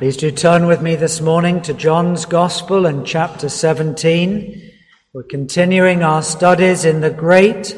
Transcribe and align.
Please 0.00 0.16
do 0.16 0.30
turn 0.30 0.66
with 0.66 0.80
me 0.80 0.96
this 0.96 1.20
morning 1.20 1.60
to 1.60 1.74
John's 1.74 2.24
Gospel 2.24 2.86
and 2.86 3.06
chapter 3.06 3.50
17. 3.50 4.72
We're 5.12 5.24
continuing 5.24 6.02
our 6.02 6.22
studies 6.22 6.86
in 6.86 7.02
the 7.02 7.10
great 7.10 7.76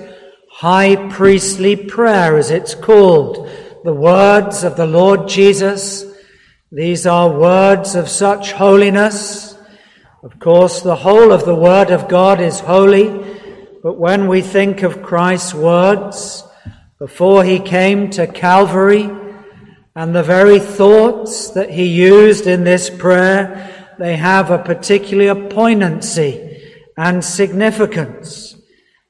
high 0.49 1.09
priestly 1.11 1.75
prayer, 1.75 2.37
as 2.37 2.53
it's 2.53 2.77
called, 2.77 3.51
the 3.83 3.93
words 3.93 4.63
of 4.63 4.77
the 4.77 4.87
Lord 4.87 5.27
Jesus. 5.27 6.05
These 6.71 7.09
are 7.09 7.29
words 7.29 7.97
of 7.97 8.09
such 8.09 8.53
holiness. 8.53 9.59
Of 10.23 10.39
course, 10.39 10.81
the 10.81 10.95
whole 10.95 11.33
of 11.33 11.45
the 11.45 11.57
Word 11.57 11.91
of 11.91 12.07
God 12.07 12.41
is 12.41 12.61
holy, 12.61 13.09
but 13.83 13.99
when 13.99 14.29
we 14.29 14.43
think 14.43 14.85
of 14.85 15.03
Christ's 15.03 15.55
words 15.55 16.45
before 17.01 17.43
he 17.43 17.59
came 17.59 18.11
to 18.11 18.29
Calvary, 18.29 19.11
and 19.95 20.15
the 20.15 20.23
very 20.23 20.59
thoughts 20.59 21.51
that 21.51 21.71
he 21.71 21.87
used 21.87 22.47
in 22.47 22.65
this 22.65 22.89
prayer, 22.89 23.95
they 23.99 24.17
have 24.17 24.51
a 24.51 24.59
particular 24.59 25.49
poignancy 25.49 26.63
and 26.97 27.25
significance. 27.25 28.57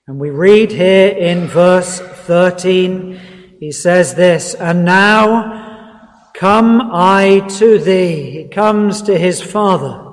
And 0.08 0.18
we 0.18 0.30
read 0.30 0.72
here 0.72 1.08
in 1.08 1.46
verse 1.46 2.00
13, 2.00 3.56
he 3.60 3.70
says 3.70 4.14
this, 4.14 4.55
and 4.55 4.84
now 4.84 6.30
come 6.34 6.91
I 6.92 7.46
to 7.58 7.78
thee. 7.78 8.30
He 8.30 8.48
comes 8.48 9.02
to 9.02 9.16
his 9.16 9.41
father 9.41 10.12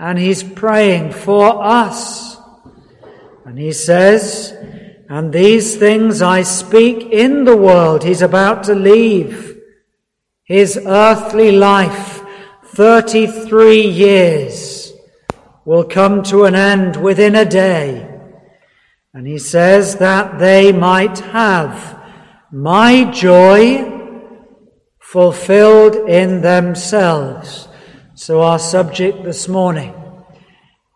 and 0.00 0.18
he's 0.18 0.42
praying 0.42 1.12
for 1.12 1.62
us. 1.64 2.36
And 3.44 3.56
he 3.56 3.72
says, 3.72 4.55
and 5.08 5.32
these 5.32 5.76
things 5.76 6.20
I 6.20 6.42
speak 6.42 7.10
in 7.12 7.44
the 7.44 7.56
world. 7.56 8.02
He's 8.02 8.22
about 8.22 8.64
to 8.64 8.74
leave 8.74 9.60
his 10.44 10.78
earthly 10.84 11.52
life. 11.52 12.22
33 12.64 13.80
years 13.80 14.92
will 15.64 15.84
come 15.84 16.22
to 16.24 16.44
an 16.44 16.54
end 16.54 16.96
within 16.96 17.34
a 17.34 17.44
day. 17.44 18.08
And 19.14 19.26
he 19.26 19.38
says 19.38 19.96
that 19.96 20.38
they 20.38 20.72
might 20.72 21.18
have 21.18 22.02
my 22.52 23.10
joy 23.10 23.92
fulfilled 25.00 25.94
in 26.08 26.42
themselves. 26.42 27.68
So 28.14 28.42
our 28.42 28.58
subject 28.58 29.24
this 29.24 29.48
morning, 29.48 29.94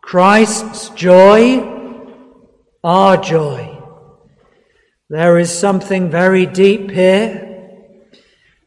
Christ's 0.02 0.90
joy, 0.90 1.60
our 2.82 3.16
joy. 3.16 3.69
There 5.10 5.40
is 5.40 5.50
something 5.50 6.08
very 6.08 6.46
deep 6.46 6.92
here. 6.92 7.72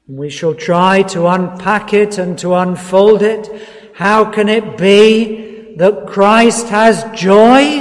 And 0.09 0.17
we 0.17 0.29
shall 0.29 0.53
try 0.53 1.03
to 1.03 1.27
unpack 1.27 1.93
it 1.93 2.17
and 2.17 2.37
to 2.39 2.53
unfold 2.55 3.21
it. 3.21 3.49
How 3.95 4.25
can 4.29 4.49
it 4.49 4.77
be 4.77 5.75
that 5.77 6.05
Christ 6.05 6.67
has 6.67 7.05
joy 7.17 7.79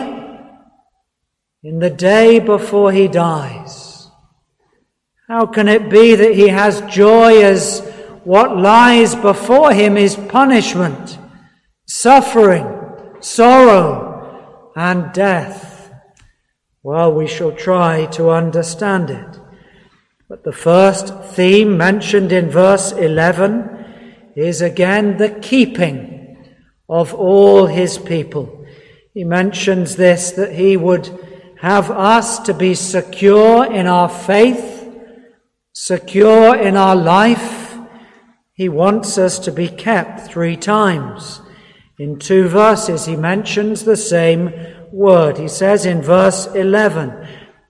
in 1.64 1.80
the 1.80 1.90
day 1.90 2.38
before 2.38 2.92
he 2.92 3.08
dies? 3.08 4.08
How 5.26 5.46
can 5.46 5.66
it 5.66 5.90
be 5.90 6.14
that 6.14 6.36
he 6.36 6.46
has 6.46 6.82
joy 6.82 7.42
as 7.42 7.80
what 8.22 8.56
lies 8.56 9.16
before 9.16 9.72
him 9.72 9.96
is 9.96 10.14
punishment, 10.14 11.18
suffering, 11.88 12.64
sorrow, 13.18 14.70
and 14.76 15.12
death? 15.12 15.71
Well, 16.84 17.12
we 17.12 17.28
shall 17.28 17.52
try 17.52 18.06
to 18.06 18.30
understand 18.30 19.08
it. 19.08 19.38
But 20.28 20.42
the 20.42 20.50
first 20.50 21.14
theme 21.22 21.76
mentioned 21.76 22.32
in 22.32 22.50
verse 22.50 22.90
11 22.90 24.32
is 24.34 24.60
again 24.60 25.16
the 25.16 25.30
keeping 25.30 26.36
of 26.88 27.14
all 27.14 27.66
his 27.66 27.98
people. 27.98 28.66
He 29.14 29.22
mentions 29.22 29.94
this 29.94 30.32
that 30.32 30.54
he 30.54 30.76
would 30.76 31.08
have 31.60 31.88
us 31.88 32.40
to 32.40 32.54
be 32.54 32.74
secure 32.74 33.64
in 33.64 33.86
our 33.86 34.08
faith, 34.08 34.92
secure 35.72 36.56
in 36.56 36.76
our 36.76 36.96
life. 36.96 37.78
He 38.54 38.68
wants 38.68 39.18
us 39.18 39.38
to 39.40 39.52
be 39.52 39.68
kept 39.68 40.22
three 40.22 40.56
times. 40.56 41.42
In 41.96 42.18
two 42.18 42.48
verses, 42.48 43.06
he 43.06 43.14
mentions 43.14 43.84
the 43.84 43.96
same 43.96 44.52
word. 44.92 45.38
He 45.38 45.48
says 45.48 45.86
in 45.86 46.02
verse 46.02 46.46
11, 46.46 47.26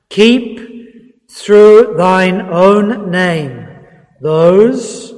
Keep 0.08 1.30
through 1.30 1.94
thine 1.96 2.40
own 2.42 3.10
name 3.10 3.62
those 4.22 5.12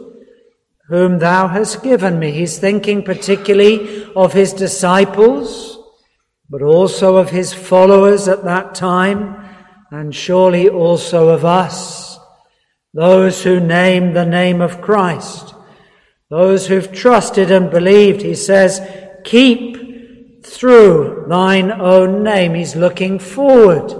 whom 0.88 1.18
thou 1.18 1.46
hast 1.46 1.82
given 1.82 2.18
me. 2.18 2.32
He's 2.32 2.58
thinking 2.58 3.02
particularly 3.02 4.04
of 4.14 4.32
his 4.32 4.52
disciples, 4.52 5.78
but 6.48 6.62
also 6.62 7.16
of 7.16 7.30
his 7.30 7.52
followers 7.52 8.28
at 8.28 8.44
that 8.44 8.74
time, 8.74 9.36
and 9.90 10.14
surely 10.14 10.68
also 10.68 11.28
of 11.28 11.44
us, 11.44 12.18
those 12.94 13.44
who 13.44 13.60
name 13.60 14.12
the 14.12 14.24
name 14.24 14.60
of 14.60 14.80
Christ, 14.80 15.54
those 16.30 16.66
who've 16.66 16.92
trusted 16.92 17.50
and 17.50 17.70
believed. 17.70 18.22
He 18.22 18.34
says, 18.34 18.80
Keep 19.24 19.73
through 20.56 21.26
thine 21.28 21.72
own 21.72 22.22
name. 22.22 22.54
He's 22.54 22.76
looking 22.76 23.18
forward. 23.18 23.92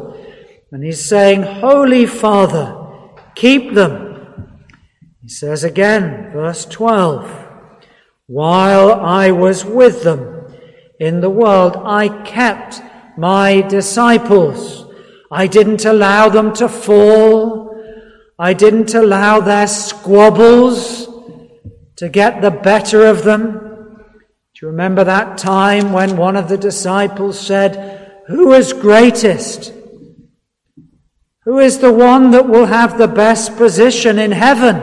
And 0.71 0.83
he's 0.83 1.05
saying, 1.05 1.43
Holy 1.43 2.07
Father, 2.07 2.77
keep 3.35 3.75
them. 3.75 4.55
He 5.23 5.29
says 5.29 5.65
again, 5.65 6.33
verse 6.33 6.65
12, 6.67 7.49
while 8.27 8.93
I 8.93 9.31
was 9.31 9.65
with 9.65 10.03
them 10.03 10.55
in 10.99 11.21
the 11.21 11.31
world, 11.31 11.77
I 11.77 12.09
kept 12.25 12.81
my 13.17 13.61
disciples. 13.63 14.85
I 15.31 15.47
didn't 15.47 15.85
allow 15.85 16.29
them 16.29 16.53
to 16.55 16.69
fall. 16.69 17.81
I 18.39 18.53
didn't 18.53 18.95
allow 18.95 19.41
their 19.41 19.67
squabbles 19.67 21.09
to 21.97 22.09
get 22.09 22.43
the 22.43 22.51
better 22.51 23.07
of 23.07 23.25
them. 23.25 23.74
You 24.65 24.71
remember 24.71 25.05
that 25.05 25.37
time 25.37 25.93
when 25.93 26.17
one 26.17 26.37
of 26.37 26.49
the 26.49 26.57
disciples 26.57 27.39
said, 27.39 28.23
Who 28.29 28.55
is 28.55 28.73
greatest? 28.73 29.75
Who 31.43 31.59
is 31.59 31.81
the 31.81 31.93
one 31.93 32.31
that 32.31 32.49
will 32.49 32.65
have 32.65 32.97
the 32.97 33.07
best 33.07 33.59
position 33.59 34.19
in 34.19 34.33
heaven? 34.33 34.77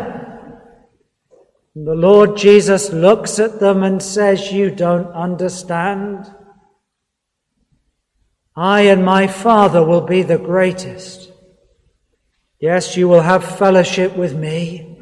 And 1.74 1.88
the 1.88 1.96
Lord 1.96 2.38
Jesus 2.38 2.92
looks 2.92 3.40
at 3.40 3.60
them 3.60 3.82
and 3.82 4.04
says, 4.04 4.52
You 4.52 4.70
don't 4.70 5.08
understand. 5.14 6.32
I 8.56 8.82
and 8.82 9.04
my 9.04 9.26
Father 9.26 9.84
will 9.84 10.06
be 10.06 10.22
the 10.22 10.38
greatest. 10.38 11.32
Yes, 12.60 12.96
you 12.96 13.08
will 13.08 13.22
have 13.22 13.58
fellowship 13.58 14.16
with 14.16 14.36
me. 14.36 14.96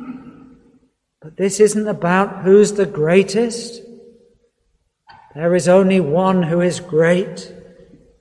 But 1.21 1.35
this 1.35 1.59
isn't 1.59 1.89
about 1.89 2.43
who's 2.43 2.71
the 2.71 2.85
greatest. 2.85 3.88
There 5.39 5.55
is 5.55 5.69
only 5.69 6.01
one 6.01 6.43
who 6.43 6.59
is 6.59 6.81
great, 6.81 7.49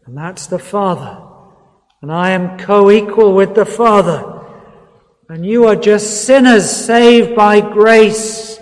and 0.06 0.16
that's 0.16 0.46
the 0.46 0.58
Father. 0.60 1.20
And 2.00 2.12
I 2.12 2.30
am 2.30 2.56
co 2.56 2.92
equal 2.92 3.34
with 3.34 3.56
the 3.56 3.66
Father. 3.66 4.46
And 5.28 5.44
you 5.44 5.66
are 5.66 5.74
just 5.74 6.26
sinners 6.26 6.70
saved 6.70 7.34
by 7.34 7.60
grace. 7.60 8.60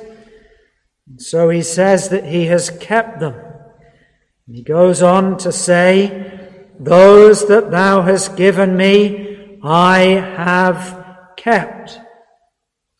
And 1.06 1.20
so 1.20 1.50
he 1.50 1.60
says 1.60 2.08
that 2.08 2.24
he 2.24 2.46
has 2.46 2.70
kept 2.70 3.20
them. 3.20 3.34
And 3.34 4.56
he 4.56 4.62
goes 4.62 5.02
on 5.02 5.36
to 5.40 5.52
say, 5.52 6.48
Those 6.80 7.48
that 7.48 7.70
thou 7.70 8.00
hast 8.00 8.38
given 8.38 8.74
me, 8.74 9.58
I 9.62 9.98
have 9.98 11.26
kept. 11.36 12.00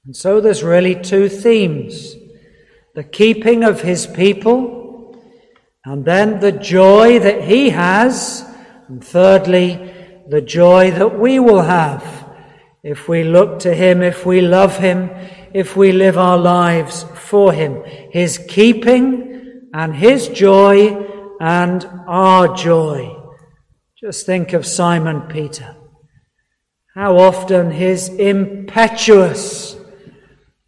And 0.05 0.15
so 0.15 0.43
there's 0.43 0.63
really 0.63 1.01
two 1.01 1.31
themes 1.31 2.15
the 2.95 3.05
keeping 3.05 3.65
of 3.65 3.81
his 3.81 4.07
people 4.07 4.76
and 5.87 6.05
then 6.05 6.41
the 6.41 6.51
joy 6.51 7.21
that 7.21 7.45
he 7.45 7.71
has. 7.71 8.45
And 8.89 9.03
thirdly, 9.03 9.95
the 10.29 10.41
joy 10.41 10.91
that 10.91 11.17
we 11.17 11.39
will 11.39 11.63
have 11.63 12.25
if 12.83 13.09
we 13.09 13.23
look 13.23 13.61
to 13.61 13.73
him, 13.73 14.03
if 14.03 14.27
we 14.27 14.41
love 14.41 14.77
him, 14.79 15.11
if 15.55 15.77
we 15.77 15.93
live 15.93 16.19
our 16.19 16.39
lives 16.39 17.05
for 17.15 17.53
him. 17.53 17.85
His 18.11 18.39
keeping 18.49 19.69
and 19.73 19.95
his 19.95 20.29
joy 20.29 21.07
and 21.41 21.89
our 22.09 22.55
joy. 22.55 23.17
Just 24.01 24.27
think 24.27 24.53
of 24.53 24.67
Simon 24.67 25.23
Peter. 25.23 25.77
How 26.95 27.19
often 27.19 27.71
his 27.71 28.09
impetuous, 28.09 29.77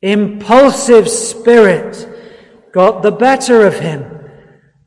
impulsive 0.00 1.08
spirit 1.08 2.08
got 2.72 3.02
the 3.02 3.12
better 3.12 3.66
of 3.66 3.80
him 3.80 4.17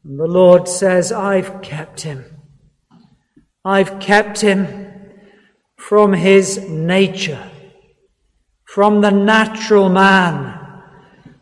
and 0.03 0.19
the 0.19 0.27
Lord 0.27 0.68
says, 0.68 1.12
I've 1.12 1.62
kept 1.62 2.01
him. 2.01 2.25
I've 3.63 4.00
kept 4.00 4.42
him 4.42 4.88
from 5.77 6.13
his 6.13 6.68
nature, 6.68 7.44
from 8.65 9.01
the 9.01 9.12
natural 9.12 9.89
man, 9.89 10.57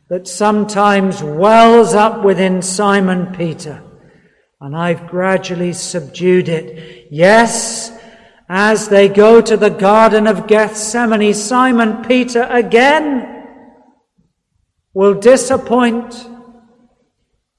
that 0.09 0.27
sometimes 0.27 1.23
wells 1.23 1.93
up 1.93 2.23
within 2.23 2.61
Simon 2.61 3.33
Peter. 3.33 3.83
And 4.59 4.75
I've 4.75 5.07
gradually 5.07 5.71
subdued 5.71 6.49
it. 6.49 7.07
Yes, 7.11 7.97
as 8.49 8.89
they 8.89 9.07
go 9.07 9.39
to 9.39 9.55
the 9.55 9.69
Garden 9.69 10.27
of 10.27 10.47
Gethsemane, 10.47 11.33
Simon 11.33 12.03
Peter 12.03 12.43
again 12.49 13.45
will 14.93 15.13
disappoint. 15.13 16.27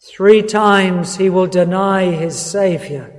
Three 0.02 0.42
times 0.42 1.16
he 1.16 1.28
will 1.28 1.46
deny 1.46 2.10
his 2.10 2.38
Savior. 2.38 3.14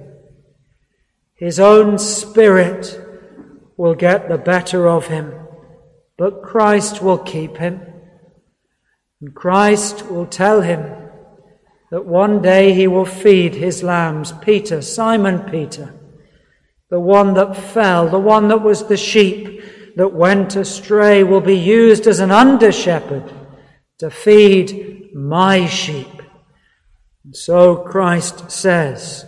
His 1.36 1.60
own 1.60 2.00
spirit 2.00 3.00
will 3.78 3.94
get 3.94 4.30
the 4.30 4.38
better 4.40 4.88
of 4.88 5.08
him, 5.08 5.34
but 6.18 6.42
Christ 6.42 7.02
will 7.02 7.20
keep 7.20 7.58
him. 7.58 7.82
And 9.22 9.36
Christ 9.36 10.08
will 10.10 10.26
tell 10.26 10.62
him 10.62 10.92
that 11.92 12.06
one 12.06 12.42
day 12.42 12.74
he 12.74 12.88
will 12.88 13.06
feed 13.06 13.54
his 13.54 13.84
lambs. 13.84 14.32
Peter, 14.42 14.82
Simon 14.82 15.50
Peter, 15.52 15.94
the 16.90 17.00
one 17.00 17.36
that 17.36 17.56
fell, 17.56 18.08
the 18.10 18.20
one 18.20 18.48
that 18.48 18.64
was 18.64 18.88
the 18.88 18.98
sheep 18.98 19.62
that 19.98 20.14
went 20.14 20.56
astray, 20.56 21.24
will 21.24 21.42
be 21.42 21.58
used 21.58 22.08
as 22.08 22.20
an 22.20 22.32
under 22.32 22.72
shepherd 22.72 23.32
to 24.00 24.10
feed 24.10 25.12
my 25.14 25.68
sheep. 25.68 26.11
And 27.32 27.38
so 27.38 27.78
Christ 27.78 28.52
says, 28.52 29.26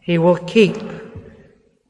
He 0.00 0.18
will 0.18 0.38
keep. 0.38 0.76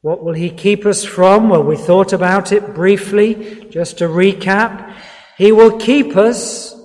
What 0.03 0.23
will 0.23 0.35
He 0.35 0.51
keep 0.51 0.85
us 0.85 1.07
from? 1.07 1.49
Well, 1.49 1.65
we 1.65 1.79
thought 1.79 2.13
about 2.13 2.53
it 2.53 2.75
briefly, 2.75 3.67
just 3.71 3.97
to 3.97 4.05
recap. 4.05 4.95
He 5.39 5.53
will 5.53 5.79
keep 5.79 6.19
us 6.19 6.79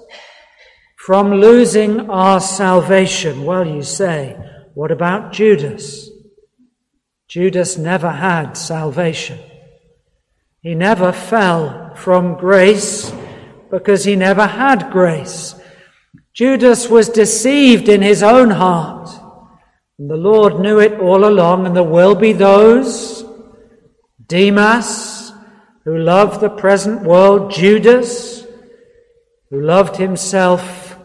from 0.95 1.41
losing 1.41 2.09
our 2.09 2.39
salvation. 2.39 3.43
Well, 3.43 3.67
you 3.67 3.83
say, 3.83 4.37
what 4.75 4.91
about 4.91 5.33
Judas? 5.33 6.09
Judas 7.27 7.77
never 7.77 8.11
had 8.11 8.53
salvation. 8.53 9.39
He 10.61 10.73
never 10.73 11.11
fell 11.11 11.95
from 11.95 12.35
grace 12.35 13.11
because 13.69 14.05
he 14.05 14.15
never 14.15 14.47
had 14.47 14.89
grace. 14.89 15.58
Judas 16.39 16.87
was 16.87 17.09
deceived 17.09 17.89
in 17.89 18.01
his 18.01 18.23
own 18.23 18.51
heart. 18.51 19.09
And 19.97 20.09
the 20.09 20.15
Lord 20.15 20.57
knew 20.57 20.79
it 20.79 20.97
all 20.97 21.25
along, 21.25 21.65
and 21.65 21.75
there 21.75 21.83
will 21.83 22.15
be 22.15 22.31
those, 22.31 23.25
Demas, 24.25 25.33
who 25.83 25.97
loved 25.97 26.39
the 26.39 26.49
present 26.49 27.03
world, 27.03 27.51
Judas, 27.51 28.45
who 29.49 29.59
loved 29.59 29.97
himself 29.97 30.97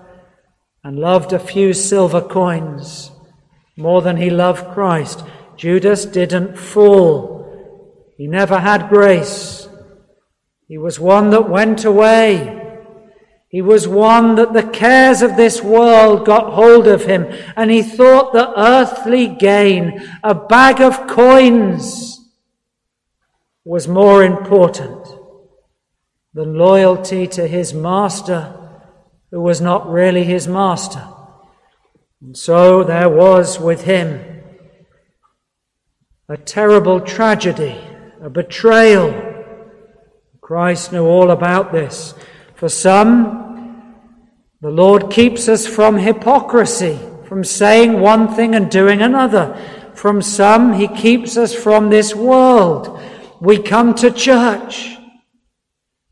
and 0.84 1.00
loved 1.00 1.32
a 1.32 1.40
few 1.40 1.72
silver 1.72 2.20
coins 2.20 3.10
more 3.76 4.02
than 4.02 4.18
he 4.18 4.30
loved 4.30 4.72
Christ. 4.72 5.24
Judas 5.56 6.04
didn't 6.04 6.56
fall. 6.56 8.14
He 8.16 8.28
never 8.28 8.60
had 8.60 8.88
grace. 8.88 9.68
He 10.68 10.78
was 10.78 11.00
one 11.00 11.30
that 11.30 11.50
went 11.50 11.84
away. 11.84 12.63
He 13.54 13.62
was 13.62 13.86
one 13.86 14.34
that 14.34 14.52
the 14.52 14.64
cares 14.64 15.22
of 15.22 15.36
this 15.36 15.62
world 15.62 16.26
got 16.26 16.54
hold 16.54 16.88
of 16.88 17.04
him, 17.04 17.32
and 17.54 17.70
he 17.70 17.84
thought 17.84 18.32
the 18.32 18.52
earthly 18.60 19.28
gain, 19.28 20.10
a 20.24 20.34
bag 20.34 20.80
of 20.80 21.06
coins, 21.06 22.18
was 23.64 23.86
more 23.86 24.24
important 24.24 25.06
than 26.32 26.58
loyalty 26.58 27.28
to 27.28 27.46
his 27.46 27.72
master 27.72 28.52
who 29.30 29.40
was 29.40 29.60
not 29.60 29.88
really 29.88 30.24
his 30.24 30.48
master. 30.48 31.06
And 32.20 32.36
so 32.36 32.82
there 32.82 33.08
was 33.08 33.60
with 33.60 33.84
him 33.84 34.42
a 36.28 36.36
terrible 36.36 37.00
tragedy, 37.00 37.80
a 38.20 38.28
betrayal. 38.28 39.14
Christ 40.40 40.90
knew 40.90 41.06
all 41.06 41.30
about 41.30 41.70
this. 41.70 42.14
For 42.56 42.68
some, 42.68 43.43
the 44.64 44.70
Lord 44.70 45.10
keeps 45.10 45.46
us 45.46 45.66
from 45.66 45.98
hypocrisy, 45.98 46.98
from 47.28 47.44
saying 47.44 48.00
one 48.00 48.34
thing 48.34 48.54
and 48.54 48.70
doing 48.70 49.02
another. 49.02 49.54
From 49.94 50.22
some, 50.22 50.72
He 50.72 50.88
keeps 50.88 51.36
us 51.36 51.52
from 51.52 51.90
this 51.90 52.14
world. 52.14 52.98
We 53.42 53.58
come 53.58 53.94
to 53.96 54.10
church. 54.10 54.96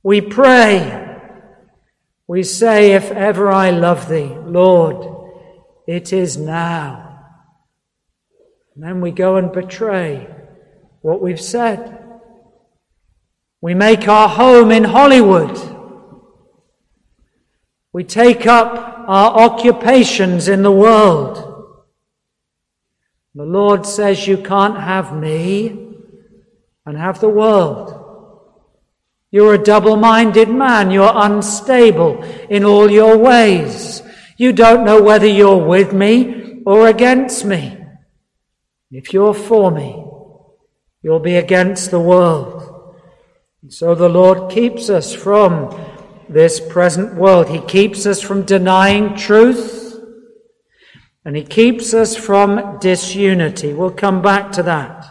We 0.03 0.21
pray. 0.21 1.19
We 2.29 2.43
say, 2.43 2.93
If 2.93 3.11
ever 3.11 3.51
I 3.51 3.71
love 3.71 4.11
thee, 4.11 4.37
Lord, 4.45 5.33
it 5.89 6.13
is 6.13 6.37
now. 6.37 7.25
And 8.75 8.85
then 8.85 9.01
we 9.01 9.13
go 9.13 9.37
and 9.37 9.51
betray 9.51 10.29
what 11.01 11.23
we've 11.23 11.41
said. 11.41 12.07
We 13.63 13.73
make 13.73 14.07
our 14.09 14.29
home 14.29 14.71
in 14.71 14.85
Hollywood. 14.85 15.72
We 17.93 18.05
take 18.05 18.47
up 18.47 19.05
our 19.07 19.39
occupations 19.39 20.49
in 20.49 20.63
the 20.63 20.73
world. 20.73 21.49
The 23.35 23.45
Lord 23.45 23.87
says 23.87 24.27
you 24.27 24.39
can't 24.39 24.79
have 24.79 25.15
me 25.15 25.95
and 26.87 26.97
have 26.97 27.21
the 27.21 27.29
world. 27.29 27.99
You're 29.31 29.55
a 29.55 29.63
double 29.63 29.97
minded 29.97 30.49
man. 30.49 30.91
You're 30.91 31.13
unstable 31.15 32.23
in 32.51 32.65
all 32.65 32.91
your 32.91 33.17
ways. 33.17 34.03
You 34.37 34.53
don't 34.53 34.85
know 34.85 35.03
whether 35.03 35.27
you're 35.27 35.65
with 35.65 35.93
me 35.93 36.63
or 36.67 36.89
against 36.89 37.45
me. 37.45 37.79
If 38.91 39.15
you're 39.15 39.35
for 39.35 39.71
me, 39.71 40.05
you'll 41.03 41.21
be 41.21 41.37
against 41.37 41.91
the 41.91 42.01
world. 42.01 42.97
And 43.63 43.73
so 43.73 43.95
the 43.95 44.09
Lord 44.09 44.51
keeps 44.51 44.91
us 44.91 45.15
from 45.15 45.71
this 46.29 46.61
present 46.61 47.15
world. 47.15 47.49
He 47.49 47.61
keeps 47.61 48.07
us 48.07 48.21
from 48.21 48.43
denying 48.43 49.17
truth. 49.17 49.97
And 51.25 51.37
He 51.37 51.45
keeps 51.45 51.95
us 51.95 52.17
from 52.17 52.79
disunity. 52.81 53.73
We'll 53.73 53.91
come 53.91 54.23
back 54.23 54.53
to 54.53 54.63
that. 54.65 55.07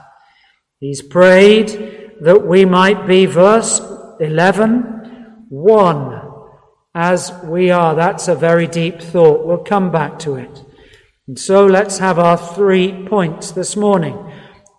He's 0.80 1.02
prayed 1.02 2.18
that 2.22 2.46
we 2.46 2.66
might 2.66 3.08
be, 3.08 3.26
verse 3.26 3.80
11, 4.20 5.46
one 5.50 6.22
as 6.94 7.32
we 7.44 7.72
are. 7.72 7.96
That's 7.96 8.28
a 8.28 8.36
very 8.36 8.68
deep 8.68 9.02
thought. 9.02 9.46
We'll 9.46 9.60
come 9.60 9.92
back 9.92 10.20
to 10.20 10.36
it. 10.36 10.64
And 11.28 11.40
so 11.40 11.66
let's 11.66 12.00
have 12.00 12.20
our 12.20 12.38
three 12.38 13.08
points 13.08 13.52
this 13.52 13.76
morning. 13.76 14.18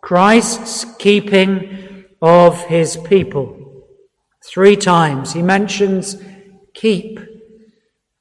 Christ's 0.02 0.84
keeping 0.98 2.04
of 2.20 2.66
his 2.66 2.96
people. 2.96 3.61
Three 4.44 4.76
times 4.76 5.32
he 5.32 5.42
mentions 5.42 6.16
keep. 6.74 7.20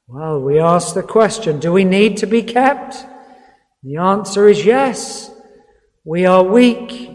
Well, 0.07 0.39
we 0.41 0.59
ask 0.59 0.93
the 0.93 1.03
question, 1.03 1.59
do 1.59 1.71
we 1.71 1.83
need 1.83 2.17
to 2.17 2.27
be 2.27 2.43
kept? 2.43 2.95
The 3.83 3.97
answer 3.97 4.47
is 4.47 4.65
yes. 4.65 5.31
We 6.03 6.25
are 6.25 6.43
weak. 6.43 7.09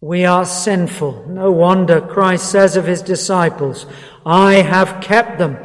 We 0.00 0.24
are 0.24 0.44
sinful. 0.44 1.26
No 1.28 1.50
wonder 1.50 2.00
Christ 2.00 2.50
says 2.50 2.76
of 2.76 2.86
his 2.86 3.02
disciples, 3.02 3.86
I 4.24 4.54
have 4.56 5.02
kept 5.02 5.38
them, 5.38 5.56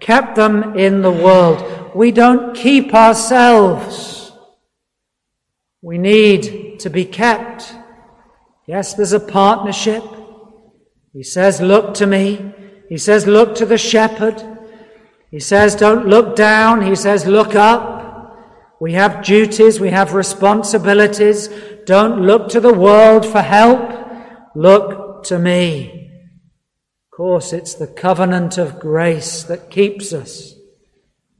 kept 0.00 0.36
them 0.36 0.78
in 0.78 1.02
the 1.02 1.10
world. 1.10 1.94
We 1.94 2.12
don't 2.12 2.54
keep 2.56 2.94
ourselves. 2.94 4.32
We 5.82 5.98
need 5.98 6.80
to 6.80 6.90
be 6.90 7.04
kept. 7.04 7.74
Yes, 8.66 8.94
there's 8.94 9.12
a 9.12 9.20
partnership. 9.20 10.04
He 11.12 11.22
says, 11.22 11.60
Look 11.60 11.94
to 11.94 12.06
me. 12.06 12.52
He 12.88 12.98
says, 12.98 13.26
Look 13.26 13.54
to 13.56 13.66
the 13.66 13.78
shepherd. 13.78 14.42
He 15.30 15.40
says, 15.40 15.74
Don't 15.74 16.06
look 16.06 16.36
down. 16.36 16.82
He 16.82 16.94
says, 16.94 17.26
Look 17.26 17.54
up. 17.54 17.98
We 18.80 18.92
have 18.92 19.24
duties, 19.24 19.80
we 19.80 19.90
have 19.90 20.14
responsibilities. 20.14 21.48
Don't 21.84 22.22
look 22.22 22.48
to 22.50 22.60
the 22.60 22.72
world 22.72 23.26
for 23.26 23.42
help. 23.42 23.90
Look 24.54 25.24
to 25.24 25.38
me. 25.38 26.10
Of 27.10 27.16
course, 27.16 27.52
it's 27.52 27.74
the 27.74 27.88
covenant 27.88 28.56
of 28.56 28.78
grace 28.78 29.42
that 29.44 29.70
keeps 29.70 30.12
us. 30.12 30.54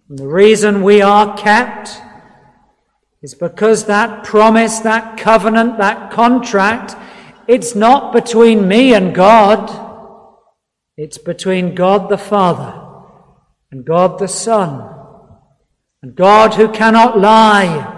And 0.08 0.18
the 0.18 0.26
reason 0.26 0.82
we 0.82 1.00
are 1.00 1.36
kept 1.36 2.00
is 3.22 3.34
because 3.34 3.84
that 3.84 4.24
promise, 4.24 4.80
that 4.80 5.16
covenant, 5.16 5.78
that 5.78 6.10
contract, 6.10 6.96
it's 7.48 7.74
not 7.74 8.12
between 8.12 8.68
me 8.68 8.94
and 8.94 9.14
God. 9.14 9.86
It's 10.98 11.16
between 11.16 11.74
God 11.74 12.10
the 12.10 12.18
Father 12.18 12.84
and 13.70 13.84
God 13.86 14.18
the 14.18 14.28
Son. 14.28 14.94
And 16.02 16.14
God, 16.14 16.54
who 16.54 16.68
cannot 16.68 17.18
lie, 17.18 17.96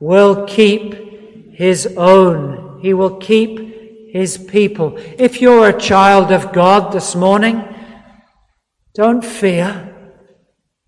will 0.00 0.46
keep 0.46 1.52
his 1.52 1.86
own. 1.98 2.80
He 2.80 2.94
will 2.94 3.18
keep 3.18 4.10
his 4.10 4.38
people. 4.38 4.96
If 4.96 5.40
you're 5.40 5.68
a 5.68 5.78
child 5.78 6.32
of 6.32 6.52
God 6.52 6.92
this 6.92 7.14
morning, 7.14 7.62
don't 8.94 9.24
fear. 9.24 9.88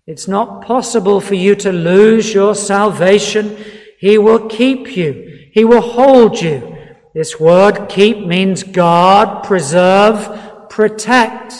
It's 0.07 0.27
not 0.27 0.65
possible 0.65 1.21
for 1.21 1.35
you 1.35 1.55
to 1.55 1.71
lose 1.71 2.33
your 2.33 2.55
salvation. 2.55 3.57
He 3.99 4.17
will 4.17 4.47
keep 4.47 4.97
you. 4.97 5.49
He 5.53 5.63
will 5.63 5.81
hold 5.81 6.41
you. 6.41 6.74
This 7.15 7.39
word 7.39 7.87
keep 7.87 8.27
means 8.27 8.61
guard, 8.63 9.45
preserve, 9.45 10.67
protect. 10.69 11.53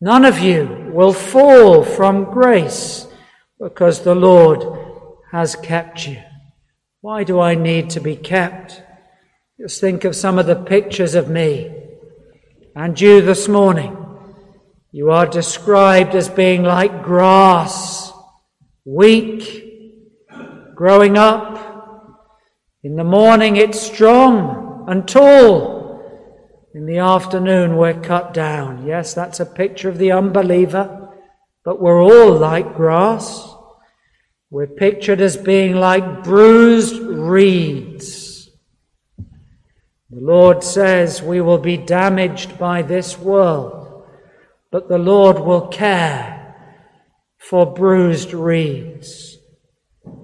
None 0.00 0.24
of 0.24 0.38
you 0.38 0.92
will 0.94 1.12
fall 1.12 1.82
from 1.82 2.30
grace 2.30 3.08
because 3.60 4.02
the 4.02 4.14
Lord 4.14 4.62
has 5.32 5.56
kept 5.56 6.06
you. 6.06 6.22
Why 7.00 7.24
do 7.24 7.40
I 7.40 7.56
need 7.56 7.90
to 7.90 8.00
be 8.00 8.14
kept? 8.14 8.80
Just 9.60 9.80
think 9.80 10.04
of 10.04 10.14
some 10.14 10.38
of 10.38 10.46
the 10.46 10.54
pictures 10.54 11.16
of 11.16 11.28
me 11.28 11.74
and 12.76 13.00
you 13.00 13.22
this 13.22 13.48
morning. 13.48 13.96
You 14.92 15.10
are 15.10 15.26
described 15.26 16.14
as 16.14 16.28
being 16.28 16.62
like 16.62 17.02
grass, 17.02 18.12
weak, 18.84 20.22
growing 20.76 21.18
up. 21.18 21.73
In 22.84 22.94
the 22.94 23.02
morning 23.02 23.56
it's 23.56 23.80
strong 23.80 24.84
and 24.86 25.08
tall. 25.08 26.00
In 26.74 26.86
the 26.86 26.98
afternoon 26.98 27.76
we're 27.76 28.00
cut 28.00 28.32
down. 28.32 28.86
Yes, 28.86 29.14
that's 29.14 29.40
a 29.40 29.46
picture 29.46 29.88
of 29.88 29.98
the 29.98 30.12
unbeliever, 30.12 31.08
but 31.64 31.80
we're 31.80 32.00
all 32.00 32.32
like 32.38 32.76
grass. 32.76 33.52
We're 34.50 34.68
pictured 34.68 35.20
as 35.20 35.36
being 35.36 35.74
like 35.74 36.22
bruised 36.22 37.00
reeds. 37.00 38.50
The 39.16 40.20
Lord 40.20 40.62
says 40.62 41.20
we 41.20 41.40
will 41.40 41.58
be 41.58 41.76
damaged 41.76 42.56
by 42.56 42.82
this 42.82 43.18
world 43.18 43.84
but 44.74 44.88
the 44.88 44.98
Lord 44.98 45.38
will 45.38 45.68
care 45.68 46.56
for 47.38 47.64
bruised 47.64 48.34
reeds. 48.34 49.33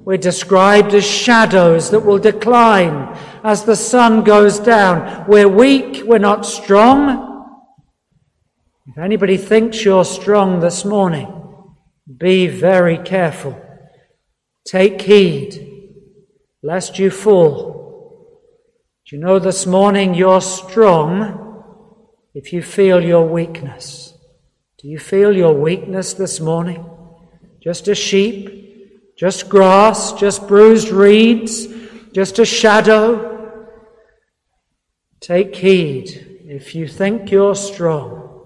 We're 0.04 0.16
described 0.16 0.95
as 0.95 1.04
shadows 1.04 1.90
that 1.90 2.00
will 2.00 2.19
decline 2.19 3.16
as 3.45 3.64
the 3.64 3.76
sun 3.76 4.25
goes 4.25 4.59
down. 4.59 5.26
We're 5.28 5.49
weak, 5.49 6.02
we're 6.04 6.19
not 6.19 6.47
strong. 6.47 7.28
If 8.87 8.99
anybody 8.99 9.37
thinks 9.37 9.85
you're 9.85 10.04
strong 10.04 10.61
this 10.61 10.85
morning, 10.85 11.28
be 12.19 12.47
very 12.49 12.99
careful. 12.99 13.61
Take 14.66 15.02
heed 15.02 15.66
lest 16.62 16.99
you 16.99 17.11
fall. 17.11 17.80
Do 19.07 19.16
you 19.16 19.23
know 19.23 19.38
this 19.38 19.66
morning 19.66 20.14
you're 20.14 20.40
strong 20.40 21.64
if 22.35 22.52
you 22.52 22.62
feel 22.62 23.02
your 23.02 23.26
weakness? 23.26 24.14
Do 24.78 24.88
you 24.88 24.99
feel 24.99 25.37
your 25.37 25.54
weakness 25.54 26.14
this 26.14 26.40
morning? 26.40 26.88
Just 27.62 27.88
a 27.88 27.95
sheep, 27.95 28.70
just 29.21 29.50
grass, 29.50 30.15
just 30.15 30.49
bruised 30.49 30.89
reeds, 30.89 31.67
just 32.11 32.39
a 32.39 32.47
shadow? 32.47 33.69
Take 35.21 35.55
heed 35.55 36.39
if 36.47 36.75
you 36.75 36.89
think 36.89 37.31
you're 37.31 37.55
strong, 37.55 38.41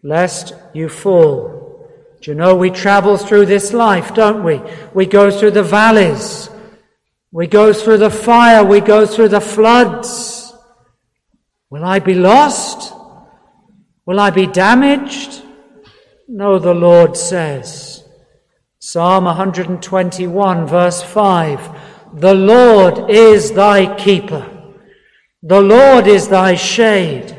lest 0.00 0.54
you 0.74 0.88
fall. 0.88 1.90
Do 2.22 2.30
you 2.30 2.36
know 2.36 2.54
we 2.54 2.70
travel 2.70 3.16
through 3.16 3.46
this 3.46 3.72
life, 3.72 4.14
don't 4.14 4.44
we? 4.44 4.62
We 4.94 5.06
go 5.06 5.28
through 5.32 5.50
the 5.50 5.64
valleys, 5.64 6.48
we 7.32 7.48
go 7.48 7.72
through 7.72 7.98
the 7.98 8.10
fire, 8.10 8.62
we 8.62 8.80
go 8.80 9.04
through 9.04 9.30
the 9.30 9.40
floods. 9.40 10.54
Will 11.68 11.84
I 11.84 11.98
be 11.98 12.14
lost? 12.14 12.94
Will 14.06 14.20
I 14.20 14.30
be 14.30 14.46
damaged? 14.46 15.42
No, 16.28 16.60
the 16.60 16.74
Lord 16.74 17.16
says. 17.16 17.93
Psalm 18.94 19.24
121, 19.24 20.68
verse 20.68 21.02
5 21.02 21.80
The 22.14 22.32
Lord 22.32 23.10
is 23.10 23.50
thy 23.50 23.92
keeper. 23.96 24.48
The 25.42 25.60
Lord 25.60 26.06
is 26.06 26.28
thy 26.28 26.54
shade 26.54 27.36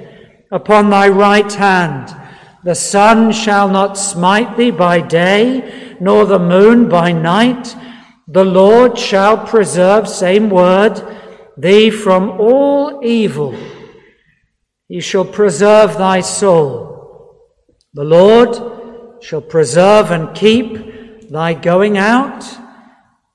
upon 0.51 0.89
thy 0.89 1.07
right 1.07 1.49
hand. 1.53 2.13
The 2.65 2.75
sun 2.75 3.31
shall 3.31 3.69
not 3.69 3.97
smite 3.97 4.57
thee 4.57 4.71
by 4.71 4.99
day, 4.99 5.95
nor 6.01 6.25
the 6.25 6.39
moon 6.39 6.89
by 6.89 7.13
night. 7.13 7.73
The 8.27 8.43
Lord 8.43 8.99
shall 8.99 9.37
preserve, 9.37 10.09
same 10.09 10.49
word, 10.49 11.01
thee 11.57 11.89
from 11.89 12.31
all 12.31 12.99
evil. 13.01 13.57
He 14.89 14.99
shall 14.99 15.23
preserve 15.23 15.97
thy 15.97 16.19
soul. 16.19 17.47
The 17.93 18.03
Lord 18.03 19.23
shall 19.23 19.39
preserve 19.39 20.11
and 20.11 20.35
keep 20.35 20.94
thy 21.29 21.53
going 21.53 21.97
out 21.97 22.45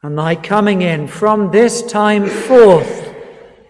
and 0.02 0.16
thy 0.16 0.34
coming 0.34 0.82
in 0.82 1.08
from 1.08 1.50
this 1.50 1.82
time 1.82 2.26
forth 2.26 3.14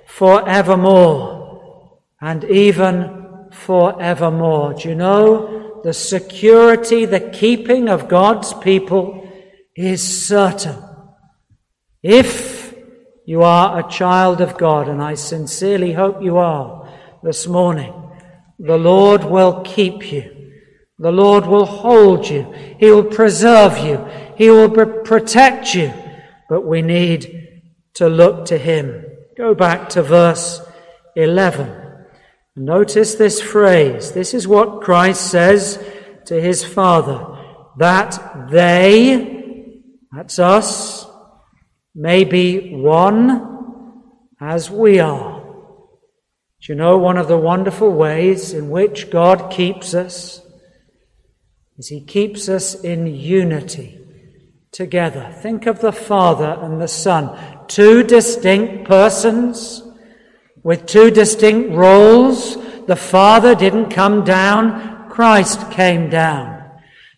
forevermore 0.07 1.91
and 2.21 2.45
even 2.45 3.49
forevermore. 3.53 4.75
Do 4.75 4.89
you 4.89 4.95
know 4.95 5.81
the 5.83 5.95
security, 5.95 7.05
the 7.05 7.31
keeping 7.31 7.89
of 7.89 8.09
God's 8.09 8.53
people 8.55 9.29
is 9.75 10.27
certain. 10.27 10.77
If 12.03 12.75
you 13.27 13.43
are 13.43 13.79
a 13.79 13.91
child 13.91 14.41
of 14.41 14.59
God, 14.59 14.89
and 14.89 15.03
I 15.03 15.15
sincerely 15.15 15.93
hope 15.93 16.23
you 16.23 16.39
are, 16.39 16.89
this 17.23 17.47
morning. 17.47 17.95
The 18.59 18.79
Lord 18.79 19.25
will 19.25 19.62
keep 19.62 20.11
you. 20.12 20.39
The 21.00 21.11
Lord 21.11 21.47
will 21.47 21.64
hold 21.64 22.28
you. 22.28 22.52
He 22.78 22.90
will 22.90 23.04
preserve 23.04 23.78
you. 23.78 24.07
He 24.37 24.50
will 24.50 24.69
protect 24.69 25.75
you. 25.75 25.92
But 26.50 26.66
we 26.66 26.83
need 26.83 27.62
to 27.95 28.07
look 28.07 28.45
to 28.47 28.59
Him. 28.59 29.07
Go 29.35 29.54
back 29.54 29.88
to 29.90 30.02
verse 30.02 30.61
11. 31.16 31.75
Notice 32.54 33.14
this 33.14 33.40
phrase. 33.40 34.12
This 34.12 34.35
is 34.35 34.47
what 34.47 34.83
Christ 34.83 35.30
says 35.30 35.83
to 36.26 36.38
His 36.38 36.62
Father. 36.62 37.38
That 37.78 38.50
they, 38.50 39.83
that's 40.12 40.38
us, 40.38 41.07
may 41.95 42.25
be 42.25 42.75
one 42.75 44.02
as 44.38 44.71
we 44.71 45.00
are. 45.00 45.40
Do 46.61 46.73
you 46.75 46.75
know 46.75 46.99
one 46.99 47.16
of 47.16 47.26
the 47.26 47.38
wonderful 47.38 47.90
ways 47.90 48.52
in 48.52 48.69
which 48.69 49.11
God 49.11 49.50
keeps 49.50 49.95
us? 49.95 50.42
Is 51.81 51.89
He 51.89 52.03
keeps 52.03 52.47
us 52.51 52.75
in 52.75 53.07
unity 53.07 53.99
together. 54.71 55.35
Think 55.41 55.65
of 55.65 55.81
the 55.81 55.93
Father 55.93 56.59
and 56.61 56.79
the 56.79 56.87
Son, 56.87 57.35
two 57.69 58.03
distinct 58.03 58.87
persons 58.87 59.83
with 60.63 60.85
two 60.85 61.11
distinct 61.11 61.73
roles. 61.73 62.59
The 62.85 62.97
Father 62.97 63.55
didn't 63.55 63.89
come 63.89 64.25
down, 64.25 65.09
Christ 65.09 65.71
came 65.71 66.11
down. 66.11 66.71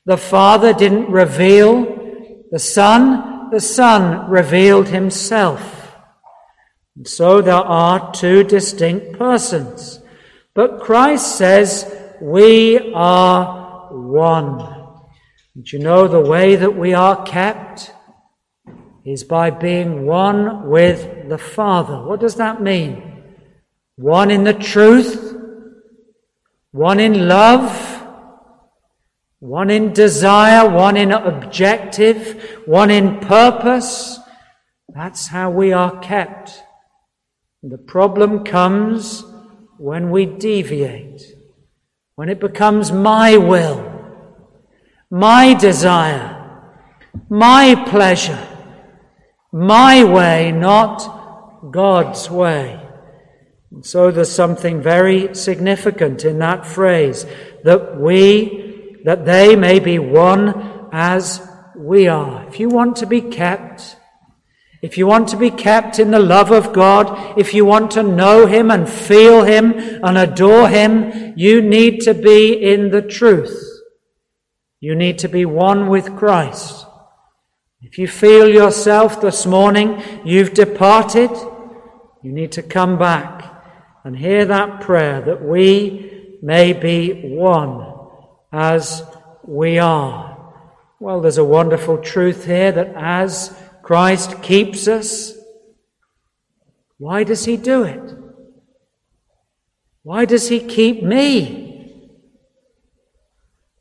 The 0.06 0.16
Father 0.16 0.72
didn't 0.72 1.10
reveal 1.10 2.46
the 2.52 2.60
Son, 2.60 3.50
the 3.50 3.60
Son 3.60 4.30
revealed 4.30 4.86
Himself. 4.86 5.96
And 6.94 7.08
so 7.08 7.42
there 7.42 7.54
are 7.54 8.12
two 8.12 8.44
distinct 8.44 9.18
persons. 9.18 9.98
But 10.54 10.78
Christ 10.78 11.36
says 11.36 11.92
we 12.20 12.92
are 12.94 13.61
one. 13.92 14.60
And 15.54 15.70
you 15.70 15.78
know 15.78 16.08
the 16.08 16.20
way 16.20 16.56
that 16.56 16.76
we 16.76 16.94
are 16.94 17.22
kept 17.24 17.92
is 19.04 19.24
by 19.24 19.50
being 19.50 20.06
one 20.06 20.68
with 20.68 21.28
the 21.28 21.38
Father. 21.38 22.02
What 22.02 22.20
does 22.20 22.36
that 22.36 22.62
mean? 22.62 23.24
One 23.96 24.30
in 24.30 24.44
the 24.44 24.54
truth, 24.54 25.36
one 26.70 27.00
in 27.00 27.28
love, 27.28 28.02
one 29.40 29.70
in 29.70 29.92
desire, 29.92 30.68
one 30.68 30.96
in 30.96 31.12
objective, 31.12 32.62
one 32.64 32.90
in 32.90 33.18
purpose. 33.18 34.18
That's 34.88 35.26
how 35.26 35.50
we 35.50 35.72
are 35.72 35.98
kept. 35.98 36.62
The 37.62 37.78
problem 37.78 38.44
comes 38.44 39.24
when 39.78 40.10
we 40.10 40.26
deviate, 40.26 41.22
when 42.14 42.28
it 42.28 42.40
becomes 42.40 42.92
my 42.92 43.36
will, 43.36 43.90
my 45.10 45.54
desire, 45.54 46.38
my 47.28 47.74
pleasure, 47.88 48.46
my 49.52 50.04
way, 50.04 50.52
not 50.52 51.70
God's 51.70 52.30
way. 52.30 52.80
And 53.70 53.84
so 53.84 54.10
there's 54.10 54.30
something 54.30 54.82
very 54.82 55.34
significant 55.34 56.24
in 56.24 56.38
that 56.40 56.66
phrase 56.66 57.24
that 57.64 57.98
we, 57.98 58.98
that 59.04 59.24
they 59.24 59.56
may 59.56 59.78
be 59.78 59.98
one 59.98 60.88
as 60.92 61.46
we 61.74 62.06
are. 62.08 62.46
If 62.48 62.60
you 62.60 62.68
want 62.68 62.96
to 62.96 63.06
be 63.06 63.22
kept, 63.22 63.96
if 64.82 64.98
you 64.98 65.06
want 65.06 65.28
to 65.28 65.36
be 65.36 65.50
kept 65.50 66.00
in 66.00 66.10
the 66.10 66.18
love 66.18 66.50
of 66.50 66.72
God, 66.72 67.38
if 67.38 67.54
you 67.54 67.64
want 67.64 67.92
to 67.92 68.02
know 68.02 68.46
Him 68.46 68.68
and 68.68 68.88
feel 68.88 69.44
Him 69.44 69.72
and 69.78 70.18
adore 70.18 70.68
Him, 70.68 71.34
you 71.36 71.62
need 71.62 72.00
to 72.00 72.14
be 72.14 72.52
in 72.52 72.90
the 72.90 73.00
truth. 73.00 73.64
You 74.80 74.96
need 74.96 75.20
to 75.20 75.28
be 75.28 75.44
one 75.44 75.88
with 75.88 76.16
Christ. 76.16 76.84
If 77.80 77.96
you 77.96 78.08
feel 78.08 78.48
yourself 78.48 79.20
this 79.20 79.46
morning, 79.46 80.02
you've 80.24 80.52
departed, 80.52 81.30
you 82.22 82.32
need 82.32 82.50
to 82.52 82.62
come 82.62 82.98
back 82.98 83.64
and 84.04 84.16
hear 84.16 84.44
that 84.46 84.80
prayer 84.80 85.20
that 85.20 85.44
we 85.44 86.38
may 86.42 86.72
be 86.72 87.36
one 87.36 87.94
as 88.52 89.04
we 89.44 89.78
are. 89.78 90.54
Well, 90.98 91.20
there's 91.20 91.38
a 91.38 91.44
wonderful 91.44 91.98
truth 91.98 92.46
here 92.46 92.72
that 92.72 92.94
as 92.96 93.56
Christ 93.92 94.42
keeps 94.42 94.88
us, 94.88 95.34
why 96.96 97.24
does 97.24 97.44
he 97.44 97.58
do 97.58 97.82
it? 97.82 98.14
Why 100.02 100.24
does 100.24 100.48
he 100.48 100.60
keep 100.60 101.02
me? 101.02 102.08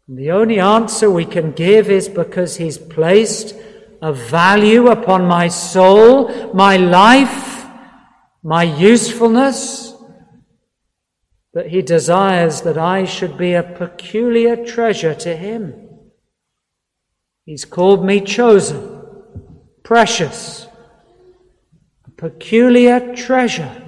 And 0.10 0.18
the 0.18 0.32
only 0.32 0.60
answer 0.60 1.10
we 1.10 1.24
can 1.24 1.53
give 1.53 1.89
is 1.89 2.10
because 2.10 2.58
he's 2.58 2.77
placed 2.77 3.56
a 4.01 4.12
value 4.12 4.88
upon 4.88 5.27
my 5.27 5.48
soul, 5.48 6.53
my 6.53 6.75
life, 6.75 7.65
my 8.44 8.63
usefulness, 8.63 9.96
that 11.53 11.68
he 11.68 11.82
desires 11.82 12.63
that 12.63 12.77
I 12.77 13.06
should 13.06 13.38
be 13.38 13.53
a 13.53 13.63
peculiar 13.63 14.58
treasure 14.58 15.15
to 15.15 15.38
him. 15.38 15.88
He's 17.46 17.63
called 17.63 18.03
me 18.06 18.20
chosen, 18.20 19.00
precious, 19.84 20.68
a 22.06 22.12
peculiar 22.12 23.16
treasure. 23.16 23.82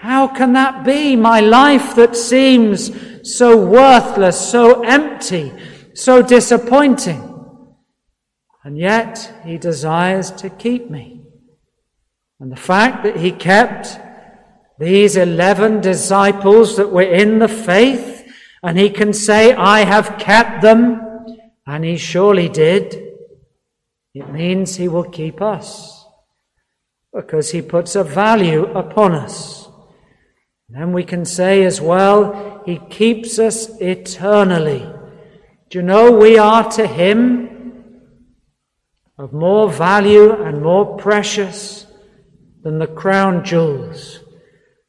How 0.00 0.28
can 0.28 0.52
that 0.52 0.84
be? 0.84 1.16
My 1.16 1.40
life 1.40 1.94
that 1.96 2.14
seems 2.14 2.90
so 3.22 3.56
worthless, 3.56 4.38
so 4.38 4.82
empty, 4.82 5.52
so 5.94 6.20
disappointing. 6.20 7.30
And 8.62 8.76
yet 8.78 9.32
he 9.44 9.56
desires 9.58 10.30
to 10.32 10.50
keep 10.50 10.90
me. 10.90 11.22
And 12.40 12.52
the 12.52 12.56
fact 12.56 13.04
that 13.04 13.16
he 13.16 13.30
kept 13.30 13.98
these 14.78 15.16
11 15.16 15.80
disciples 15.80 16.76
that 16.76 16.90
were 16.90 17.02
in 17.02 17.38
the 17.38 17.48
faith, 17.48 18.26
and 18.62 18.78
he 18.78 18.90
can 18.90 19.12
say, 19.12 19.54
I 19.54 19.84
have 19.84 20.18
kept 20.18 20.62
them, 20.62 21.00
and 21.66 21.84
he 21.84 21.96
surely 21.96 22.48
did, 22.48 23.13
it 24.14 24.32
means 24.32 24.76
he 24.76 24.88
will 24.88 25.04
keep 25.04 25.42
us 25.42 26.06
because 27.12 27.50
he 27.50 27.62
puts 27.62 27.94
a 27.94 28.04
value 28.04 28.64
upon 28.66 29.12
us. 29.12 29.68
then 30.68 30.92
we 30.92 31.04
can 31.04 31.24
say 31.24 31.62
as 31.64 31.80
well, 31.80 32.62
he 32.66 32.78
keeps 32.90 33.38
us 33.38 33.68
eternally. 33.80 34.86
Do 35.70 35.78
you 35.78 35.82
know 35.82 36.10
we 36.10 36.38
are 36.38 36.68
to 36.72 36.86
him 36.86 38.02
of 39.18 39.32
more 39.32 39.70
value 39.70 40.32
and 40.32 40.62
more 40.62 40.96
precious 40.96 41.86
than 42.62 42.78
the 42.78 42.86
crown 42.86 43.44
jewels? 43.44 44.24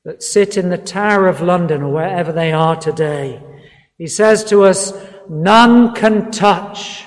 that 0.05 0.21
sit 0.21 0.55
in 0.55 0.69
the 0.69 0.77
Tower 0.77 1.27
of 1.27 1.41
London 1.41 1.81
or 1.81 1.91
wherever 1.91 2.31
they 2.31 2.51
are 2.53 2.75
today. 2.75 3.41
He 3.97 4.07
says 4.07 4.43
to 4.45 4.63
us, 4.63 4.93
None 5.27 5.95
can 5.95 6.31
touch 6.31 7.05